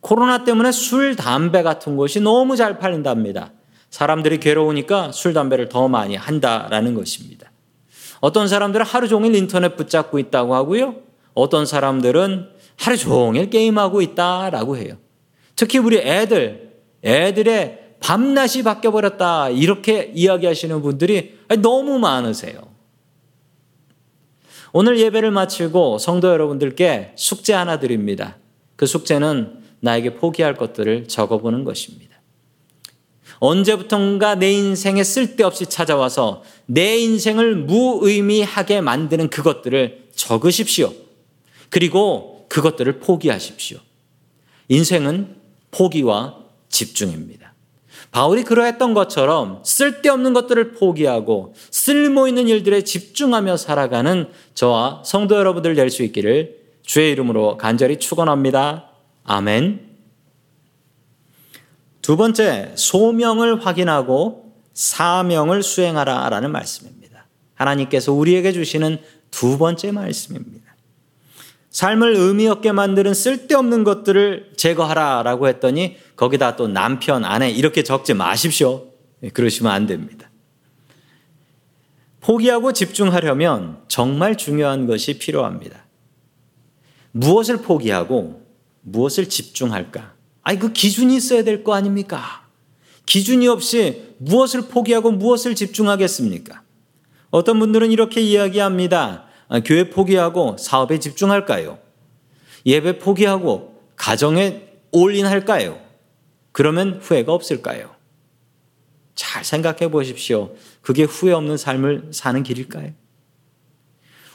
코로나 0.00 0.44
때문에 0.44 0.72
술, 0.72 1.14
담배 1.16 1.62
같은 1.62 1.96
것이 1.96 2.20
너무 2.20 2.56
잘 2.56 2.78
팔린답니다. 2.78 3.52
사람들이 3.90 4.40
괴로우니까 4.40 5.12
술, 5.12 5.32
담배를 5.32 5.68
더 5.68 5.88
많이 5.88 6.16
한다라는 6.16 6.94
것입니다. 6.94 7.52
어떤 8.20 8.48
사람들은 8.48 8.86
하루 8.86 9.08
종일 9.08 9.34
인터넷 9.34 9.76
붙잡고 9.76 10.18
있다고 10.18 10.54
하고요. 10.54 10.96
어떤 11.34 11.66
사람들은 11.66 12.48
하루 12.78 12.96
종일 12.96 13.50
게임하고 13.50 14.02
있다라고 14.02 14.76
해요. 14.76 14.96
특히 15.54 15.78
우리 15.78 15.98
애들, 15.98 16.72
애들의 17.04 17.96
밤낮이 18.00 18.62
바뀌어버렸다. 18.64 19.50
이렇게 19.50 20.10
이야기하시는 20.14 20.82
분들이 20.82 21.38
너무 21.60 21.98
많으세요. 21.98 22.71
오늘 24.72 24.98
예배를 24.98 25.30
마치고 25.30 25.98
성도 25.98 26.28
여러분들께 26.28 27.12
숙제 27.16 27.52
하나 27.52 27.78
드립니다. 27.78 28.38
그 28.76 28.86
숙제는 28.86 29.60
나에게 29.80 30.14
포기할 30.14 30.54
것들을 30.56 31.08
적어보는 31.08 31.64
것입니다. 31.64 32.12
언제부턴가 33.38 34.36
내 34.36 34.52
인생에 34.52 35.02
쓸데없이 35.02 35.66
찾아와서 35.66 36.42
내 36.66 36.96
인생을 36.98 37.56
무의미하게 37.56 38.80
만드는 38.80 39.30
그것들을 39.30 40.10
적으십시오. 40.14 40.92
그리고 41.68 42.46
그것들을 42.48 43.00
포기하십시오. 43.00 43.78
인생은 44.68 45.36
포기와 45.70 46.38
집중입니다. 46.68 47.51
바울이 48.12 48.44
그러했던 48.44 48.92
것처럼 48.94 49.62
쓸데없는 49.64 50.34
것들을 50.34 50.72
포기하고 50.74 51.54
쓸모 51.70 52.28
있는 52.28 52.46
일들에 52.46 52.82
집중하며 52.84 53.56
살아가는 53.56 54.28
저와 54.54 55.02
성도 55.04 55.36
여러분들 55.36 55.74
될 55.74 55.90
수 55.90 56.02
있기를 56.04 56.62
주의 56.82 57.10
이름으로 57.10 57.56
간절히 57.56 57.98
축원합니다. 57.98 58.90
아멘. 59.24 59.92
두 62.02 62.16
번째, 62.16 62.72
소명을 62.74 63.64
확인하고 63.64 64.52
사명을 64.74 65.62
수행하라라는 65.62 66.50
말씀입니다. 66.52 67.26
하나님께서 67.54 68.12
우리에게 68.12 68.52
주시는 68.52 68.98
두 69.30 69.56
번째 69.56 69.92
말씀입니다. 69.92 70.62
삶을 71.70 72.14
의미 72.14 72.48
없게 72.48 72.72
만드는 72.72 73.14
쓸데없는 73.14 73.84
것들을 73.84 74.52
제거하라라고 74.56 75.48
했더니 75.48 75.96
거기다 76.22 76.54
또 76.54 76.68
남편, 76.68 77.24
아내 77.24 77.50
이렇게 77.50 77.82
적지 77.82 78.14
마십시오. 78.14 78.86
예, 79.24 79.30
그러시면 79.30 79.72
안 79.72 79.88
됩니다. 79.88 80.30
포기하고 82.20 82.72
집중하려면 82.72 83.82
정말 83.88 84.36
중요한 84.36 84.86
것이 84.86 85.18
필요합니다. 85.18 85.84
무엇을 87.10 87.56
포기하고 87.56 88.40
무엇을 88.82 89.28
집중할까? 89.28 90.14
아니, 90.44 90.60
그 90.60 90.72
기준이 90.72 91.16
있어야 91.16 91.42
될 91.42 91.64
거 91.64 91.74
아닙니까? 91.74 92.46
기준이 93.04 93.48
없이 93.48 94.14
무엇을 94.18 94.68
포기하고 94.68 95.10
무엇을 95.10 95.56
집중하겠습니까? 95.56 96.62
어떤 97.30 97.58
분들은 97.58 97.90
이렇게 97.90 98.20
이야기합니다. 98.20 99.24
아, 99.48 99.58
교회 99.58 99.90
포기하고 99.90 100.56
사업에 100.56 101.00
집중할까요? 101.00 101.80
예배 102.64 103.00
포기하고 103.00 103.82
가정에 103.96 104.68
올인할까요? 104.92 105.81
그러면 106.52 107.00
후회가 107.02 107.32
없을까요? 107.32 107.94
잘 109.14 109.44
생각해 109.44 109.90
보십시오. 109.90 110.54
그게 110.80 111.04
후회 111.04 111.32
없는 111.32 111.56
삶을 111.56 112.08
사는 112.12 112.42
길일까요? 112.42 112.92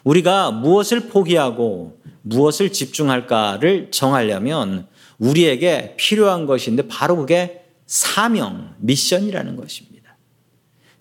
우리가 0.03 0.51
무엇을 0.51 1.09
포기하고 1.09 1.99
무엇을 2.21 2.71
집중할까를 2.71 3.91
정하려면 3.91 4.87
우리에게 5.17 5.95
필요한 5.97 6.45
것인데 6.45 6.87
바로 6.87 7.17
그게 7.17 7.63
사명, 7.85 8.75
미션이라는 8.79 9.55
것입니다. 9.55 10.17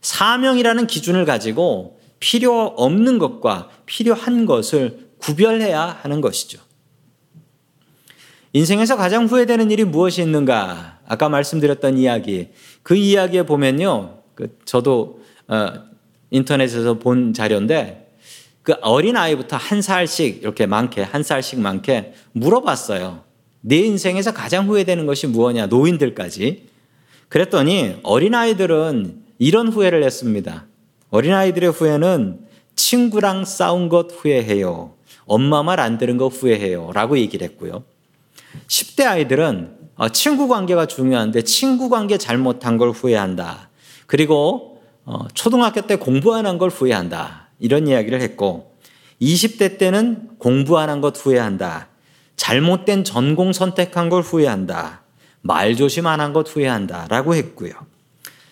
사명이라는 0.01 0.87
기준을 0.87 1.25
가지고 1.25 2.01
필요 2.21 2.67
없는 2.67 3.19
것과 3.19 3.71
필요한 3.87 4.47
것을 4.47 5.11
구별해야 5.19 5.99
하는 6.03 6.21
것이죠. 6.21 6.61
인생에서 8.53 8.97
가장 8.97 9.27
후회되는 9.27 9.71
일이 9.71 9.85
무엇이 9.85 10.23
있는가? 10.23 11.01
아까 11.07 11.29
말씀드렸던 11.29 11.99
이야기. 11.99 12.49
그 12.83 12.95
이야기에 12.95 13.45
보면요. 13.45 14.19
그 14.35 14.57
저도 14.65 15.21
어, 15.49 15.69
인터넷에서 16.31 16.99
본 16.99 17.33
자료인데 17.33 18.15
그 18.63 18.75
어린 18.83 19.17
아이부터 19.17 19.57
한 19.57 19.83
살씩 19.83 20.43
이렇게 20.43 20.67
많게 20.67 21.03
한 21.03 21.23
살씩 21.23 21.61
많게 21.61 22.15
물어봤어요. 22.33 23.25
내 23.61 23.77
인생에서 23.77 24.33
가장 24.33 24.67
후회되는 24.69 25.07
것이 25.07 25.27
무엇냐? 25.27 25.67
노인들까지. 25.67 26.69
그랬더니 27.29 27.97
어린 28.03 28.35
아이들은 28.35 29.23
이런 29.39 29.69
후회를 29.69 30.03
했습니다. 30.05 30.67
어린 31.11 31.33
아이들의 31.33 31.71
후회는 31.71 32.41
친구랑 32.75 33.45
싸운 33.45 33.89
것 33.89 34.09
후회해요. 34.13 34.95
엄마 35.27 35.63
말 35.63 35.81
안 35.81 35.99
들은 35.99 36.17
거 36.17 36.29
후회해요. 36.29 36.91
라고 36.93 37.19
얘기를 37.19 37.47
했고요. 37.49 37.85
10대 38.69 39.07
아이들은 39.07 39.77
어, 39.97 40.09
친구 40.11 40.49
관계가 40.49 40.87
중요한데 40.87 41.43
친구 41.43 41.89
관계 41.89 42.19
잘못한 42.19 42.77
걸 42.79 42.91
후회한다. 42.91 43.71
그리고 44.07 44.81
어, 45.05 45.27
초등학교 45.35 45.81
때 45.83 45.97
공부 45.97 46.35
안 46.35 46.45
한 46.47 46.59
걸 46.59 46.69
후회한다. 46.71 47.49
이런 47.59 47.87
이야기를 47.89 48.21
했고 48.21 48.77
20대 49.23 49.79
때는 49.79 50.31
공부 50.39 50.79
안 50.79 50.89
한 50.91 51.01
것 51.01 51.17
후회한다. 51.17 51.89
잘못된 52.37 53.05
전공 53.05 53.53
선택한 53.53 54.09
걸 54.11 54.23
후회한다. 54.23 55.03
말 55.41 55.75
조심 55.77 56.07
안 56.07 56.21
한 56.21 56.33
것 56.33 56.55
후회한다. 56.55 57.07
라고 57.09 57.35
했고요. 57.35 57.73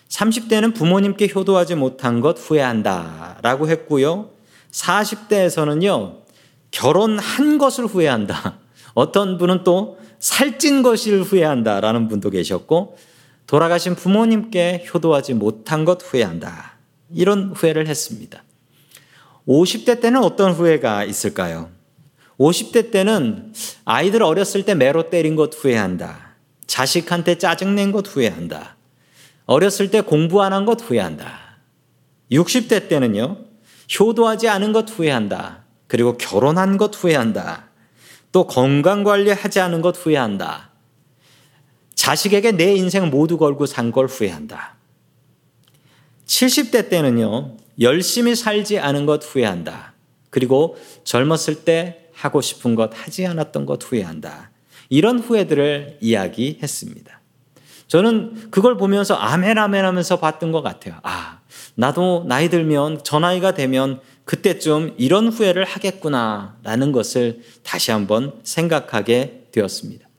30대는 0.09 0.73
부모님께 0.73 1.29
효도하지 1.35 1.75
못한 1.75 2.21
것 2.21 2.37
후회한다. 2.39 3.37
라고 3.41 3.67
했고요. 3.69 4.29
40대에서는요, 4.71 6.17
결혼한 6.71 7.57
것을 7.57 7.85
후회한다. 7.85 8.59
어떤 8.95 9.37
분은 9.37 9.63
또 9.63 9.99
살찐 10.17 10.81
것을 10.81 11.21
후회한다. 11.21 11.79
라는 11.81 12.07
분도 12.07 12.31
계셨고, 12.31 12.97
돌아가신 13.45 13.93
부모님께 13.93 14.87
효도하지 14.91 15.35
못한 15.35 15.85
것 15.85 16.01
후회한다. 16.01 16.77
이런 17.13 17.51
후회를 17.55 17.87
했습니다. 17.87 18.43
50대 19.47 20.01
때는 20.01 20.23
어떤 20.23 20.51
후회가 20.53 21.03
있을까요? 21.03 21.69
50대 22.39 22.89
때는 22.91 23.53
아이들 23.85 24.23
어렸을 24.23 24.63
때 24.63 24.73
매로 24.73 25.11
때린 25.11 25.35
것 25.35 25.53
후회한다. 25.53 26.35
자식한테 26.65 27.37
짜증낸 27.37 27.91
것 27.91 28.07
후회한다. 28.07 28.75
어렸을 29.45 29.91
때 29.91 30.01
공부 30.01 30.41
안 30.41 30.51
한 30.51 30.65
것 30.65 30.81
후회한다. 30.81 31.59
60대 32.31 32.89
때는요, 32.89 33.37
효도하지 33.99 34.49
않은 34.49 34.73
것 34.73 34.89
후회한다. 34.89 35.63
그리고 35.85 36.17
결혼한 36.17 36.77
것 36.77 36.95
후회한다. 36.95 37.69
또 38.35 38.45
건강 38.45 39.05
관리하지 39.05 39.61
않은 39.61 39.81
것 39.81 39.95
후회한다. 39.95 40.71
자식에게 41.95 42.51
내 42.51 42.75
인생 42.75 43.09
모두 43.09 43.37
걸고 43.37 43.65
산 43.65 43.93
걸 43.93 44.07
후회한다. 44.07 44.75
70대 46.25 46.89
때는요, 46.89 47.55
열심히 47.79 48.35
살지 48.35 48.77
않은 48.79 49.05
것 49.05 49.23
후회한다. 49.23 49.93
그리고 50.31 50.75
젊었을 51.05 51.63
때 51.63 52.09
하고 52.11 52.41
싶은 52.41 52.75
것 52.75 52.91
하지 52.93 53.25
않았던 53.25 53.65
것 53.65 53.81
후회한다. 53.81 54.51
이런 54.89 55.19
후회들을 55.19 55.99
이야기했습니다. 56.01 57.14
저는 57.95 58.51
그걸 58.51 58.75
보면서 58.75 59.15
아멘 59.15 59.57
아멘 59.57 59.85
하면서 59.85 60.19
봤던 60.19 60.51
것 60.51 60.61
같아요. 60.61 60.95
아, 61.03 61.39
나도 61.75 62.25
나이 62.27 62.49
들면 62.49 62.99
저 63.05 63.19
나이가 63.19 63.53
되면 63.53 64.01
그때쯤 64.25 64.95
이런 64.97 65.29
후회를 65.29 65.63
하겠구나라는 65.63 66.91
것을 66.91 67.39
다시 67.63 67.91
한번 67.91 68.33
생각하게 68.43 69.45
되었습니다. 69.53 70.09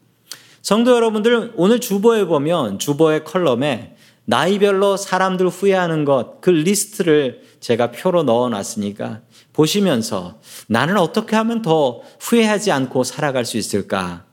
성도 0.63 0.97
여러분들 0.97 1.53
오늘 1.57 1.79
주보에 1.79 2.25
보면 2.25 2.79
주보의 2.79 3.25
컬럼에 3.25 3.93
나이별로 4.25 4.97
사람들 4.97 5.49
후회하는 5.49 6.07
것 6.07 6.41
그 6.41 6.51
리스트를 6.51 7.43
제가 7.61 7.91
표로 7.91 8.23
넣어 8.23 8.49
놨으니까 8.49 9.21
보시면서 9.53 10.41
나는 10.69 10.97
어떻게 10.97 11.37
하면 11.37 11.61
더 11.61 12.01
후회하지 12.21 12.73
않고 12.73 13.05
살아갈 13.05 13.45
수 13.45 13.59
있을까 13.59 14.26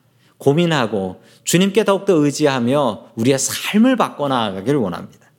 고민하고 0.43 1.21
주님께 1.45 1.85
더욱더 1.85 2.13
의지하며 2.15 3.11
우리의 3.15 3.39
삶을 3.39 3.95
바꿔나가기를 3.95 4.77
원합니다. 4.77 5.31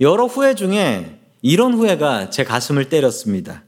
여러 0.00 0.26
후회 0.26 0.54
중에 0.54 1.18
이런 1.40 1.72
후회가 1.72 2.28
제 2.28 2.44
가슴을 2.44 2.90
때렸습니다. 2.90 3.64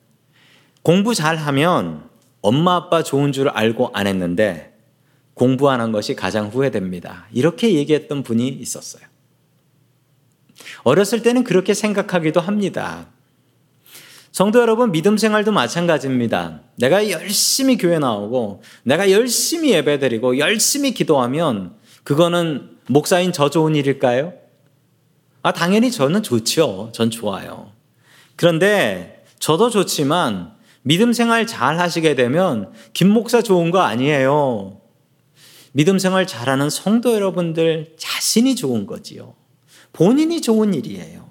공부 0.83 1.15
잘하면 1.15 2.09
엄마 2.43 2.77
아빠 2.77 3.03
좋은 3.03 3.33
줄 3.33 3.49
알고 3.49 3.91
안 3.95 4.07
했는데 4.07 4.75
공부 5.33 5.71
안 5.71 5.81
한 5.81 5.91
것이 5.91 6.15
가장 6.15 6.49
후회됩니다. 6.49 7.27
이렇게 7.33 7.73
얘기했던 7.75 8.23
분이 8.23 8.47
있었어요. 8.47 9.03
어렸을 10.83 11.23
때는 11.23 11.45
그렇게 11.45 11.73
생각하기도 11.73 12.41
합니다. 12.41 13.09
성도 14.33 14.61
여러분, 14.61 14.93
믿음 14.93 15.17
생활도 15.17 15.51
마찬가지입니다. 15.51 16.61
내가 16.77 17.11
열심히 17.11 17.77
교회 17.77 17.99
나오고, 17.99 18.63
내가 18.85 19.11
열심히 19.11 19.73
예배 19.73 19.99
드리고, 19.99 20.39
열심히 20.39 20.93
기도하면, 20.93 21.75
그거는 22.05 22.71
목사인 22.87 23.33
저 23.33 23.51
좋은 23.51 23.75
일일까요? 23.75 24.33
아, 25.43 25.53
당연히 25.53 25.91
저는 25.91 26.23
좋죠. 26.23 26.91
전 26.93 27.11
좋아요. 27.11 27.73
그런데 28.37 29.25
저도 29.41 29.69
좋지만, 29.69 30.53
믿음 30.83 31.13
생활 31.13 31.47
잘 31.47 31.81
하시게 31.81 32.15
되면, 32.15 32.73
김 32.93 33.09
목사 33.09 33.43
좋은 33.43 33.73
거 33.73 33.81
아니에요. 33.81 34.81
믿음 35.73 35.99
생활 35.99 36.27
잘하는 36.27 36.71
성도 36.71 37.15
여러분들 37.15 37.95
자신이 37.97 38.55
좋은 38.55 38.87
거지요. 38.87 39.35
본인이 39.93 40.41
좋은 40.41 40.73
일이에요. 40.73 41.29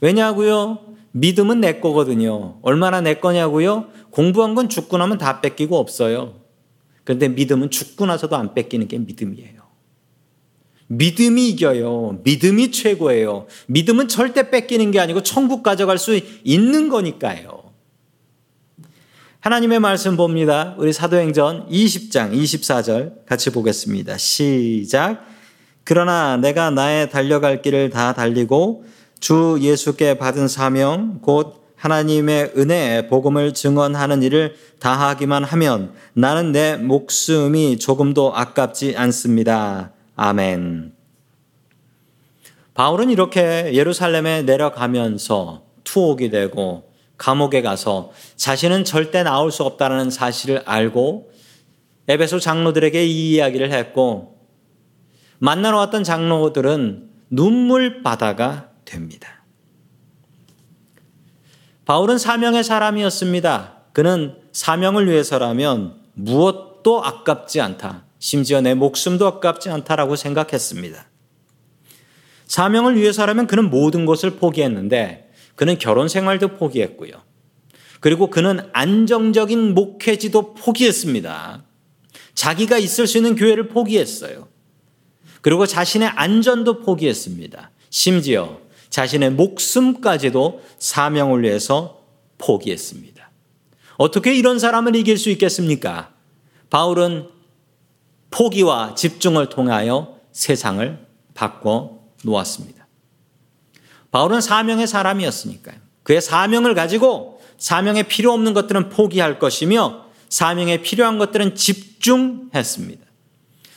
왜냐고요? 0.00 0.95
믿음은 1.16 1.62
내 1.62 1.80
거거든요. 1.80 2.58
얼마나 2.60 3.00
내 3.00 3.14
거냐고요? 3.14 3.86
공부한 4.10 4.54
건 4.54 4.68
죽고 4.68 4.98
나면 4.98 5.16
다 5.16 5.40
뺏기고 5.40 5.78
없어요. 5.78 6.40
그런데 7.04 7.28
믿음은 7.28 7.70
죽고 7.70 8.04
나서도 8.04 8.36
안 8.36 8.52
뺏기는 8.52 8.86
게 8.86 8.98
믿음이에요. 8.98 9.62
믿음이 10.88 11.48
이겨요. 11.48 12.20
믿음이 12.22 12.70
최고예요. 12.70 13.46
믿음은 13.66 14.08
절대 14.08 14.50
뺏기는 14.50 14.90
게 14.90 15.00
아니고 15.00 15.22
천국 15.22 15.62
가져갈 15.62 15.96
수 15.96 16.20
있는 16.44 16.90
거니까요. 16.90 17.72
하나님의 19.40 19.80
말씀 19.80 20.18
봅니다. 20.18 20.74
우리 20.76 20.92
사도행전 20.92 21.70
20장 21.70 22.32
24절 22.32 23.24
같이 23.24 23.50
보겠습니다. 23.50 24.18
시작. 24.18 25.24
그러나 25.82 26.36
내가 26.36 26.70
나의 26.70 27.08
달려갈 27.10 27.62
길을 27.62 27.88
다 27.88 28.12
달리고 28.12 28.84
주 29.20 29.58
예수께 29.60 30.18
받은 30.18 30.48
사명 30.48 31.20
곧 31.20 31.64
하나님의 31.76 32.52
은혜의 32.56 33.08
복음을 33.08 33.52
증언하는 33.54 34.22
일을 34.22 34.56
다하기만 34.80 35.44
하면 35.44 35.92
나는 36.14 36.52
내 36.52 36.76
목숨이 36.76 37.78
조금도 37.78 38.34
아깝지 38.34 38.96
않습니다. 38.96 39.92
아멘. 40.16 40.92
바울은 42.74 43.10
이렇게 43.10 43.72
예루살렘에 43.72 44.42
내려가면서 44.42 45.62
투옥이 45.84 46.30
되고 46.30 46.90
감옥에 47.16 47.62
가서 47.62 48.10
자신은 48.36 48.84
절대 48.84 49.22
나올 49.22 49.50
수 49.50 49.62
없다는 49.62 50.10
사실을 50.10 50.62
알고 50.66 51.30
에베소 52.08 52.38
장로들에게 52.38 53.06
이 53.06 53.32
이야기를 53.32 53.72
했고 53.72 54.36
만나러 55.38 55.78
왔던 55.78 56.04
장로들은 56.04 57.10
눈물 57.30 58.02
바다가 58.02 58.65
됩니다. 58.86 59.44
바울은 61.84 62.16
사명의 62.16 62.64
사람이었습니다. 62.64 63.82
그는 63.92 64.36
사명을 64.52 65.08
위해서라면 65.08 66.00
무엇도 66.14 67.04
아깝지 67.04 67.60
않다. 67.60 68.06
심지어 68.18 68.60
내 68.60 68.74
목숨도 68.74 69.26
아깝지 69.26 69.68
않다라고 69.68 70.16
생각했습니다. 70.16 71.06
사명을 72.46 72.96
위해서라면 72.96 73.46
그는 73.46 73.70
모든 73.70 74.06
것을 74.06 74.30
포기했는데 74.36 75.30
그는 75.54 75.78
결혼 75.78 76.08
생활도 76.08 76.56
포기했고요. 76.56 77.12
그리고 78.00 78.30
그는 78.30 78.68
안정적인 78.72 79.74
목회지도 79.74 80.54
포기했습니다. 80.54 81.64
자기가 82.34 82.78
있을 82.78 83.06
수 83.06 83.18
있는 83.18 83.34
교회를 83.36 83.68
포기했어요. 83.68 84.48
그리고 85.40 85.66
자신의 85.66 86.08
안전도 86.08 86.80
포기했습니다. 86.80 87.70
심지어 87.90 88.60
자신의 88.96 89.32
목숨까지도 89.32 90.62
사명을 90.78 91.42
위해서 91.42 92.00
포기했습니다. 92.38 93.30
어떻게 93.98 94.34
이런 94.34 94.58
사람을 94.58 94.96
이길 94.96 95.18
수 95.18 95.28
있겠습니까? 95.28 96.14
바울은 96.70 97.28
포기와 98.30 98.94
집중을 98.94 99.50
통하여 99.50 100.18
세상을 100.32 101.06
바꿔 101.34 101.98
놓았습니다. 102.24 102.86
바울은 104.12 104.40
사명의 104.40 104.86
사람이었으니까요. 104.86 105.76
그의 106.02 106.22
사명을 106.22 106.74
가지고 106.74 107.42
사명에 107.58 108.04
필요 108.04 108.32
없는 108.32 108.54
것들은 108.54 108.88
포기할 108.88 109.38
것이며 109.38 110.06
사명에 110.30 110.80
필요한 110.80 111.18
것들은 111.18 111.54
집중했습니다. 111.54 113.04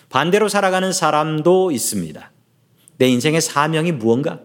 반대로 0.08 0.48
살아가는 0.48 0.94
사람도 0.94 1.72
있습니다. 1.72 2.32
내 3.00 3.10
인생의 3.10 3.42
사명이 3.42 3.92
무언가? 3.92 4.40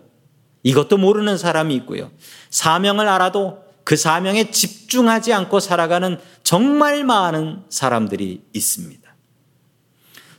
이것도 0.64 0.96
모르는 0.96 1.38
사람이 1.38 1.74
있고요. 1.77 2.11
사명을 2.50 3.07
알아도 3.07 3.62
그 3.85 3.96
사명에 3.96 4.50
집중하지 4.50 5.33
않고 5.33 5.61
살아가는 5.61 6.18
정말 6.42 7.05
많은 7.05 7.62
사람들이 7.68 8.42
있습니다. 8.53 9.05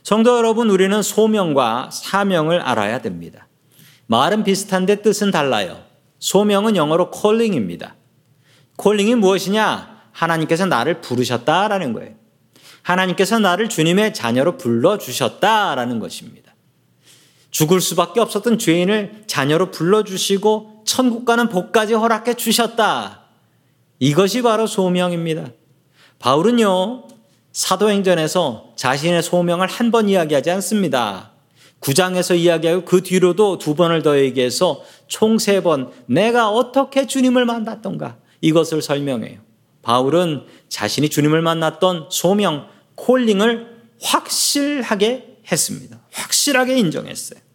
성도 0.02 0.36
여러분, 0.36 0.68
우리는 0.68 1.00
소명과 1.00 1.90
사명을 1.92 2.60
알아야 2.60 3.00
됩니다. 3.00 3.48
말은 4.06 4.44
비슷한데 4.44 5.02
뜻은 5.02 5.30
달라요. 5.30 5.82
소명은 6.18 6.76
영어로 6.76 7.10
calling입니다. 7.14 7.94
calling이 8.80 9.14
무엇이냐? 9.16 9.96
하나님께서 10.12 10.66
나를 10.66 11.00
부르셨다라는 11.00 11.92
거예요. 11.92 12.14
하나님께서 12.82 13.38
나를 13.38 13.68
주님의 13.68 14.14
자녀로 14.14 14.56
불러주셨다라는 14.58 15.98
것입니다. 15.98 16.45
죽을 17.56 17.80
수밖에 17.80 18.20
없었던 18.20 18.58
죄인을 18.58 19.22
자녀로 19.26 19.70
불러주시고 19.70 20.82
천국 20.84 21.24
가는 21.24 21.48
복까지 21.48 21.94
허락해 21.94 22.34
주셨다. 22.34 23.22
이것이 23.98 24.42
바로 24.42 24.66
소명입니다. 24.66 25.46
바울은요, 26.18 27.04
사도행전에서 27.52 28.72
자신의 28.76 29.22
소명을 29.22 29.68
한 29.68 29.90
번 29.90 30.10
이야기하지 30.10 30.50
않습니다. 30.50 31.30
9장에서 31.80 32.36
이야기하고 32.36 32.84
그 32.84 33.02
뒤로도 33.02 33.56
두 33.56 33.74
번을 33.74 34.02
더 34.02 34.18
얘기해서 34.18 34.82
총 35.08 35.36
세 35.38 35.62
번 35.62 35.90
내가 36.04 36.50
어떻게 36.50 37.06
주님을 37.06 37.46
만났던가 37.46 38.18
이것을 38.42 38.82
설명해요. 38.82 39.38
바울은 39.80 40.42
자신이 40.68 41.08
주님을 41.08 41.40
만났던 41.40 42.08
소명, 42.10 42.68
콜링을 42.96 43.78
확실하게 44.02 45.38
했습니다. 45.50 45.98
확실하게 46.12 46.76
인정했어요. 46.76 47.45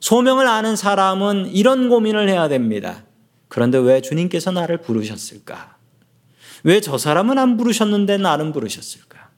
소명을 0.00 0.46
아는 0.46 0.76
사람은 0.76 1.50
이런 1.52 1.88
고민을 1.88 2.28
해야 2.28 2.48
됩니다. 2.48 3.04
그런데 3.48 3.78
왜 3.78 4.00
주님께서 4.00 4.52
나를 4.52 4.78
부르셨을까? 4.78 5.76
왜 6.64 6.80
저 6.80 6.98
사람은 6.98 7.38
안 7.38 7.56
부르셨는데 7.56 8.18
나는 8.18 8.52
부르셨을까? 8.52 9.30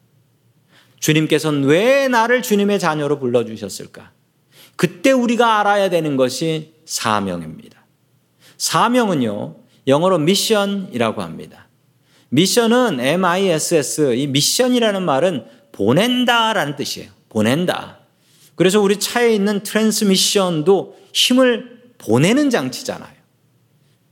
주님께서는 0.98 1.64
왜 1.64 2.08
나를 2.08 2.42
주님의 2.42 2.78
자녀로 2.78 3.18
불러주셨을까? 3.18 4.12
그때 4.76 5.12
우리가 5.12 5.60
알아야 5.60 5.90
되는 5.90 6.16
것이 6.16 6.74
사명입니다. 6.84 7.84
사명은요, 8.56 9.56
영어로 9.86 10.18
미션이라고 10.18 11.22
합니다. 11.22 11.68
미션은 12.30 13.00
M-I-S-S, 13.00 14.14
이 14.14 14.26
미션이라는 14.26 15.02
말은 15.02 15.44
보낸다 15.72 16.52
라는 16.52 16.76
뜻이에요. 16.76 17.10
보낸다. 17.28 17.99
그래서 18.60 18.78
우리 18.78 19.00
차에 19.00 19.34
있는 19.34 19.62
트랜스미션도 19.62 20.98
힘을 21.14 21.94
보내는 21.96 22.50
장치잖아요. 22.50 23.14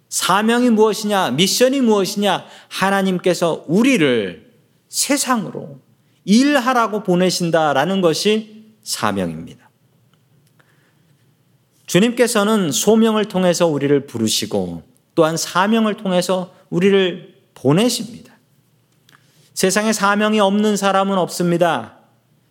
사명이 0.09 0.71
무엇이냐, 0.71 1.33
미션이 1.33 1.83
무엇이냐, 1.83 2.47
하나님께서 2.69 3.67
우리를 3.69 4.51
세상으로 4.89 5.81
일하라고 6.25 7.03
보내신다라는 7.03 8.01
것이 8.01 8.73
사명입니다. 8.83 9.69
주님께서는 11.85 12.73
소명을 12.73 13.27
통해서 13.27 13.67
우리를 13.67 14.07
부르시고 14.07 14.83
또한 15.15 15.37
사명을 15.37 15.99
통해서 15.99 16.55
우리를 16.71 17.35
보내십니다. 17.53 18.33
세상에 19.53 19.93
사명이 19.93 20.41
없는 20.41 20.79
사람은 20.79 21.19
없습니다. 21.19 21.98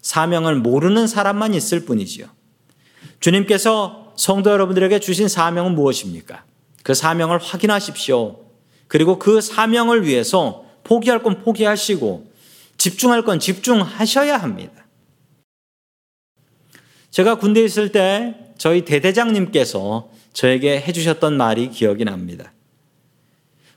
사명을 0.07 0.55
모르는 0.55 1.05
사람만 1.05 1.53
있을 1.53 1.83
뿐이지요. 1.83 2.27
주님께서 3.19 4.13
성도 4.15 4.51
여러분들에게 4.51 5.01
주신 5.01 5.27
사명은 5.27 5.75
무엇입니까? 5.75 6.45
그 6.81 6.93
사명을 6.93 7.39
확인하십시오. 7.39 8.39
그리고 8.87 9.19
그 9.19 9.41
사명을 9.41 10.05
위해서 10.07 10.63
포기할 10.85 11.21
건 11.21 11.43
포기하시고 11.43 12.31
집중할 12.77 13.23
건 13.23 13.41
집중하셔야 13.41 14.37
합니다. 14.37 14.85
제가 17.11 17.35
군대에 17.35 17.65
있을 17.65 17.91
때 17.91 18.53
저희 18.57 18.85
대대장님께서 18.85 20.09
저에게 20.31 20.79
해주셨던 20.79 21.35
말이 21.35 21.69
기억이 21.69 22.05
납니다. 22.05 22.53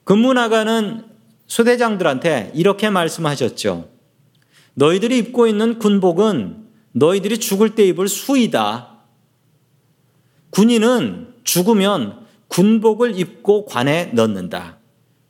근무 0.04 0.32
나가는 0.32 1.04
소대장들한테 1.48 2.52
이렇게 2.54 2.88
말씀하셨죠. 2.88 3.99
너희들이 4.74 5.18
입고 5.18 5.46
있는 5.46 5.78
군복은 5.78 6.68
너희들이 6.92 7.38
죽을 7.38 7.74
때 7.74 7.84
입을 7.86 8.08
수이다. 8.08 8.98
군인은 10.50 11.34
죽으면 11.44 12.26
군복을 12.48 13.18
입고 13.18 13.66
관에 13.66 14.06
넣는다. 14.06 14.78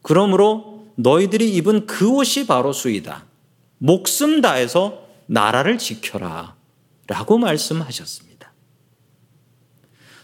그러므로 0.03 0.87
너희들이 0.97 1.55
입은 1.57 1.87
그 1.87 2.09
옷이 2.11 2.47
바로 2.47 2.73
수이다. 2.73 3.27
목숨 3.79 4.41
다해서 4.41 5.07
나라를 5.27 5.79
지켜라. 5.79 6.57
라고 7.07 7.39
말씀하셨습니다. 7.39 8.53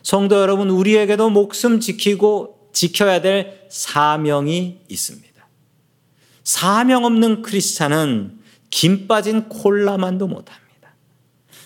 성도 0.03 0.37
여러분, 0.37 0.71
우리에게도 0.71 1.31
목숨 1.31 1.81
지키고 1.81 2.71
지켜야 2.73 3.21
될 3.21 3.67
사명이 3.71 4.83
있습니다. 4.89 5.49
사명 6.45 7.05
없는 7.05 7.43
크리스찬은 7.43 8.39
김 8.71 9.07
빠진 9.07 9.49
콜라만도 9.49 10.27
못합니다. 10.27 10.67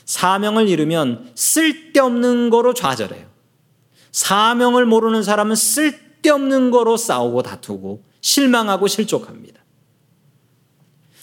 사명을 0.05 0.69
잃으면 0.69 1.31
쓸데없는 1.35 2.51
거로 2.51 2.75
좌절해요. 2.75 3.27
사명을 4.13 4.87
모르는 4.87 5.23
사람은 5.23 5.55
쓸데없는 5.55 6.71
거로 6.71 6.97
싸우고 6.97 7.43
다투고 7.43 8.05
실망하고 8.21 8.89
실족합니다. 8.89 9.61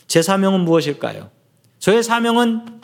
제 0.08 0.22
사명은 0.22 0.62
무엇일까요? 0.62 1.32
저의 1.80 2.02
사명은 2.02 2.80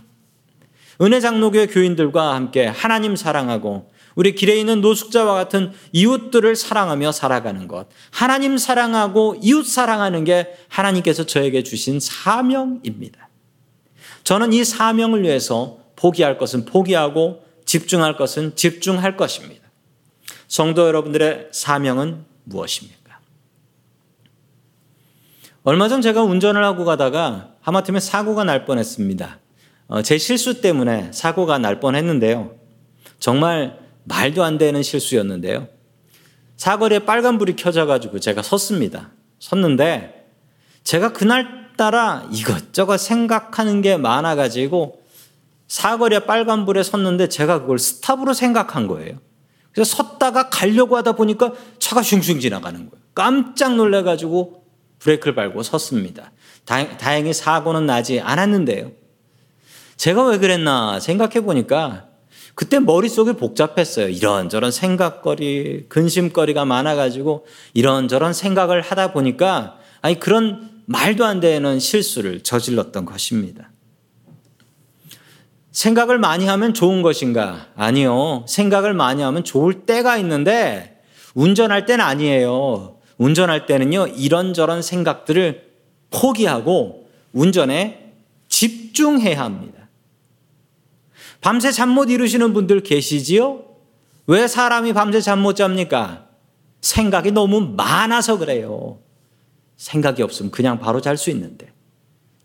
은혜장로교회 1.01 1.67
교인들과 1.67 2.35
함께 2.35 2.67
하나님 2.67 3.15
사랑하고 3.15 3.91
우리 4.15 4.35
길에 4.35 4.59
있는 4.59 4.81
노숙자와 4.81 5.33
같은 5.33 5.71
이웃들을 5.91 6.55
사랑하며 6.55 7.11
살아가는 7.11 7.67
것. 7.67 7.87
하나님 8.11 8.57
사랑하고 8.57 9.37
이웃 9.41 9.65
사랑하는 9.65 10.23
게 10.23 10.55
하나님께서 10.67 11.25
저에게 11.25 11.63
주신 11.63 11.99
사명입니다. 11.99 13.29
저는 14.23 14.53
이 14.53 14.63
사명을 14.63 15.23
위해서 15.23 15.79
포기할 15.95 16.37
것은 16.37 16.65
포기하고 16.65 17.43
집중할 17.65 18.17
것은 18.17 18.55
집중할 18.55 19.17
것입니다. 19.17 19.63
성도 20.47 20.85
여러분들의 20.87 21.49
사명은 21.51 22.25
무엇입니까? 22.43 23.19
얼마 25.63 25.87
전 25.87 26.01
제가 26.01 26.23
운전을 26.23 26.63
하고 26.63 26.85
가다가 26.85 27.53
하마터면 27.61 28.01
사고가 28.01 28.43
날 28.43 28.65
뻔했습니다. 28.65 29.39
어, 29.87 30.01
제 30.01 30.17
실수 30.17 30.61
때문에 30.61 31.11
사고가 31.11 31.57
날 31.57 31.79
뻔했는데요. 31.79 32.55
정말 33.19 33.79
말도 34.05 34.43
안 34.43 34.57
되는 34.57 34.83
실수였는데요. 34.83 35.67
사거리에 36.57 36.99
빨간불이 36.99 37.55
켜져가지고 37.55 38.19
제가 38.19 38.41
섰습니다. 38.41 39.11
섰는데 39.39 40.29
제가 40.83 41.13
그날따라 41.13 42.27
이것저것 42.31 42.97
생각하는 42.97 43.81
게 43.81 43.97
많아가지고 43.97 45.01
사거리에 45.67 46.19
빨간불에 46.19 46.83
섰는데 46.83 47.29
제가 47.29 47.61
그걸 47.61 47.79
스탑으로 47.79 48.33
생각한 48.33 48.87
거예요. 48.87 49.17
그래서 49.71 49.95
섰다가 49.95 50.49
가려고 50.49 50.97
하다 50.97 51.13
보니까 51.13 51.53
차가 51.79 52.03
슝슝 52.03 52.39
지나가는 52.39 52.79
거예요. 52.79 53.03
깜짝 53.15 53.75
놀래가지고 53.75 54.65
브레이크를 54.99 55.33
밟고 55.35 55.63
섰습니다. 55.63 56.31
다행히 56.65 57.33
사고는 57.33 57.85
나지 57.85 58.19
않았는데요. 58.19 58.91
제가 59.97 60.25
왜 60.25 60.37
그랬나 60.37 60.99
생각해 60.99 61.41
보니까 61.41 62.07
그때 62.55 62.79
머릿속이 62.79 63.33
복잡했어요. 63.33 64.09
이런저런 64.09 64.71
생각거리, 64.71 65.85
근심거리가 65.89 66.65
많아가지고 66.65 67.45
이런저런 67.73 68.33
생각을 68.33 68.81
하다 68.81 69.11
보니까 69.13 69.79
아니 70.01 70.19
그런 70.19 70.69
말도 70.85 71.25
안 71.25 71.39
되는 71.39 71.79
실수를 71.79 72.41
저질렀던 72.41 73.05
것입니다. 73.05 73.71
생각을 75.71 76.19
많이 76.19 76.45
하면 76.45 76.73
좋은 76.73 77.01
것인가? 77.01 77.67
아니요. 77.75 78.45
생각을 78.47 78.93
많이 78.93 79.23
하면 79.23 79.43
좋을 79.43 79.85
때가 79.85 80.17
있는데 80.17 81.01
운전할 81.33 81.85
때는 81.87 82.05
아니에요. 82.05 82.97
운전할 83.17 83.65
때는요, 83.65 84.07
이런저런 84.07 84.81
생각들을 84.81 85.71
포기하고 86.11 87.07
운전에 87.31 88.11
집중해야 88.49 89.41
합니다. 89.41 89.82
밤새 91.43 91.71
잠 91.73 91.89
못 91.89 92.09
이루시는 92.09 92.53
분들 92.53 92.83
계시지요? 92.83 93.65
왜 94.27 94.47
사람이 94.47 94.93
밤새 94.93 95.19
잠 95.19 95.39
못 95.39 95.55
잡니까? 95.55 96.29
생각이 96.79 97.31
너무 97.31 97.59
많아서 97.75 98.37
그래요. 98.37 98.99
생각이 99.75 100.23
없으면 100.23 100.51
그냥 100.51 100.79
바로 100.79 101.01
잘 101.01 101.17
수 101.17 101.29
있는데. 101.31 101.71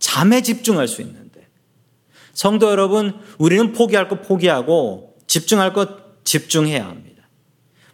잠에 0.00 0.42
집중할 0.42 0.88
수 0.88 1.00
있는데. 1.02 1.46
성도 2.32 2.70
여러분, 2.70 3.20
우리는 3.38 3.72
포기할 3.72 4.08
것 4.08 4.22
포기하고 4.22 5.14
집중할 5.28 5.72
것 5.72 6.24
집중해야 6.24 6.84
합니다. 6.84 7.28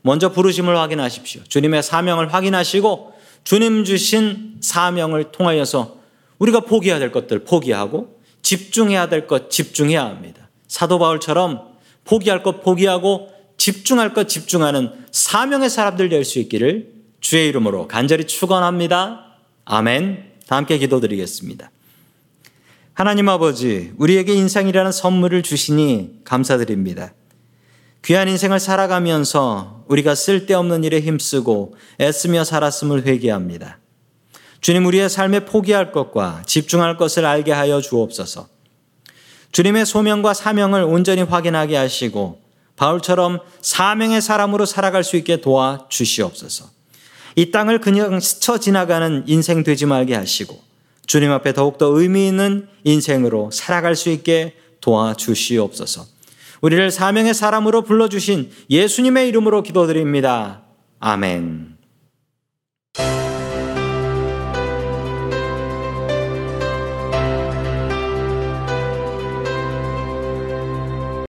먼저 0.01 0.33
부르심을 0.33 0.75
확인하십시오. 0.77 1.43
주님의 1.45 1.83
사명을 1.83 2.33
확인하시고 2.33 3.13
주님 3.45 3.85
주신 3.85 4.57
사명을 4.63 5.33
통하여서 5.33 5.99
우리가 6.39 6.61
포기해야 6.61 6.99
될 6.99 7.13
것들 7.13 7.45
포기하고 7.45 8.21
집중해야 8.41 9.09
될 9.11 9.27
것 9.27 9.51
집중해야 9.51 10.05
합니다. 10.05 10.44
사도 10.75 10.99
바울처럼 10.99 11.69
포기할 12.03 12.43
것 12.43 12.61
포기하고 12.61 13.29
집중할 13.59 14.13
것 14.13 14.29
집중하는 14.29 14.91
사명의 15.13 15.71
사람들 15.71 16.09
될 16.09 16.25
수 16.25 16.41
있기를 16.41 16.93
주의 17.21 17.49
이름으로 17.49 17.87
간절히 17.87 18.25
축원합니다. 18.25 19.37
아멘. 19.67 20.33
다 20.49 20.57
함께 20.57 20.77
기도드리겠습니다. 20.79 21.71
하나님 22.93 23.29
아버지, 23.29 23.93
우리에게 23.99 24.35
인생이라는 24.35 24.91
선물을 24.91 25.45
주시니 25.45 26.23
감사드립니다. 26.25 27.15
귀한 28.05 28.29
인생을 28.29 28.59
살아가면서 28.59 29.85
우리가 29.87 30.17
쓸데없는 30.17 30.83
일에 30.83 31.01
힘쓰고 31.01 31.77
애쓰며 32.01 32.43
살았음을 32.43 33.07
회개합니다. 33.07 33.79
주님, 34.61 34.87
우리의 34.87 35.09
삶에 35.09 35.45
포기할 35.45 35.93
것과 35.93 36.43
집중할 36.47 36.97
것을 36.97 37.25
알게 37.27 37.53
하여 37.53 37.81
주옵소서. 37.81 38.54
주님의 39.55 39.87
소명과 39.87 40.35
사명을 40.35 40.83
온전히 40.83 41.23
확인하게 41.23 41.77
하시고 41.77 42.41
바울처럼 42.75 43.39
사명의 43.61 44.21
사람으로 44.21 44.67
살아갈 44.67 45.05
수 45.05 45.17
있게 45.17 45.41
도와 45.41 45.87
주시옵소서. 45.89 46.69
이 47.37 47.53
땅을 47.53 47.81
그냥 47.81 48.19
스쳐 48.19 48.59
지나가는 48.59 49.23
인생 49.29 49.63
되지 49.63 49.87
말게 49.87 50.17
하시고 50.17 50.61
주님 51.07 51.31
앞에 51.31 51.53
더욱더 51.53 51.87
의미 51.87 52.27
있는 52.27 52.67
인생으로 52.83 53.53
살아갈 53.53 53.95
수 53.95 54.11
있게 54.11 54.57
도와 54.81 55.15
주시옵소서. 55.15 56.05
우리를 56.61 56.91
사명의 56.91 57.33
사람으로 57.33 57.83
불러주신 57.83 58.51
예수님의 58.71 59.29
이름으로 59.29 59.63
기도드립니다. 59.63 60.63
아멘. 60.99 61.74